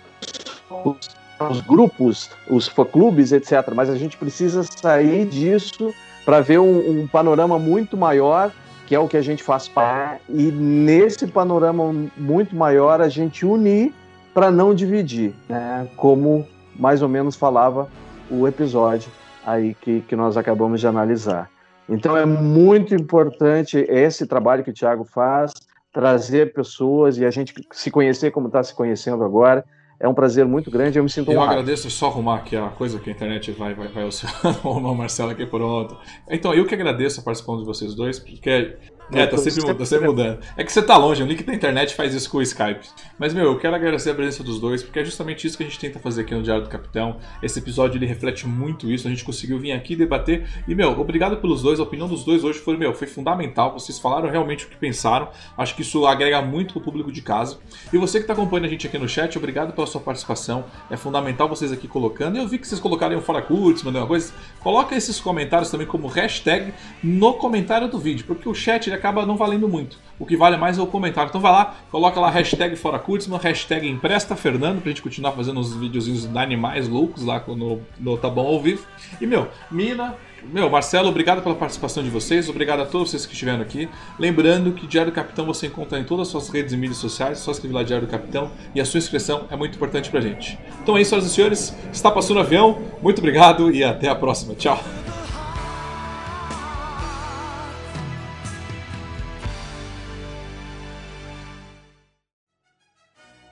[1.50, 3.72] os grupos, os fã-clubes, etc.
[3.74, 5.94] Mas a gente precisa sair disso
[6.26, 8.52] para ver um, um panorama muito maior
[8.92, 13.46] que é o que a gente faz parte, e nesse panorama muito maior a gente
[13.46, 13.94] unir
[14.34, 15.88] para não dividir, né?
[15.96, 16.46] Como
[16.76, 17.88] mais ou menos falava
[18.30, 19.10] o episódio
[19.46, 21.50] aí que, que nós acabamos de analisar.
[21.90, 25.52] Então é muito importante esse trabalho que o Thiago faz,
[25.92, 29.66] trazer pessoas e a gente se conhecer como está se conhecendo agora,
[30.00, 31.60] é um prazer muito grande, eu me sinto Eu honrado.
[31.60, 34.04] agradeço só arrumar aqui a coisa que a internet vai, vai, vai
[34.64, 35.96] o Marcelo aqui pronto.
[36.28, 38.78] Então, eu que agradeço a participação de vocês dois, porque
[39.14, 40.40] É, tá sempre, mudando, tá sempre mudando.
[40.56, 42.88] É que você tá longe, o link da internet faz isso com o Skype.
[43.20, 45.66] Mas, meu, eu quero agradecer a presença dos dois, porque é justamente isso que a
[45.66, 47.18] gente tenta fazer aqui no Diário do Capitão.
[47.44, 50.48] Esse episódio ele reflete muito isso, a gente conseguiu vir aqui debater.
[50.68, 53.74] E, meu, obrigado pelos dois, a opinião dos dois hoje foi, meu, foi fundamental.
[53.74, 55.30] Vocês falaram realmente o que pensaram.
[55.58, 57.58] Acho que isso agrega muito pro público de casa.
[57.92, 60.66] E você que tá acompanhando a gente aqui no chat, obrigado pela sua participação.
[60.90, 62.38] É fundamental vocês aqui colocando.
[62.38, 64.34] E eu vi que vocês colocaram o Fora Curtis, mandei uma coisa.
[64.62, 69.26] Coloca esses comentários também como hashtag no comentário do vídeo, porque o chat ele acaba
[69.26, 69.98] não valendo muito.
[70.20, 71.30] O que vale mais é o comentário.
[71.30, 75.60] Então vai lá, coloca lá hashtag Fora Kurtzman, hashtag Empresta Fernando, pra gente continuar fazendo
[75.60, 78.86] uns videozinhos de animais loucos lá no, no Tá Bom ao vivo.
[79.20, 83.34] E meu, Mina, meu, Marcelo, obrigado pela participação de vocês, obrigado a todos vocês que
[83.34, 83.90] estiveram aqui.
[84.20, 87.40] Lembrando que Diário do Capitão você encontra em todas as suas redes e mídias sociais,
[87.40, 90.58] só escrever lá Diário do Capitão e a sua inscrição é muito importante pra gente.
[90.82, 94.16] Então é isso, senhoras e senhores, está passando o avião, muito obrigado e até a
[94.16, 94.54] próxima.
[94.56, 95.21] Tchau!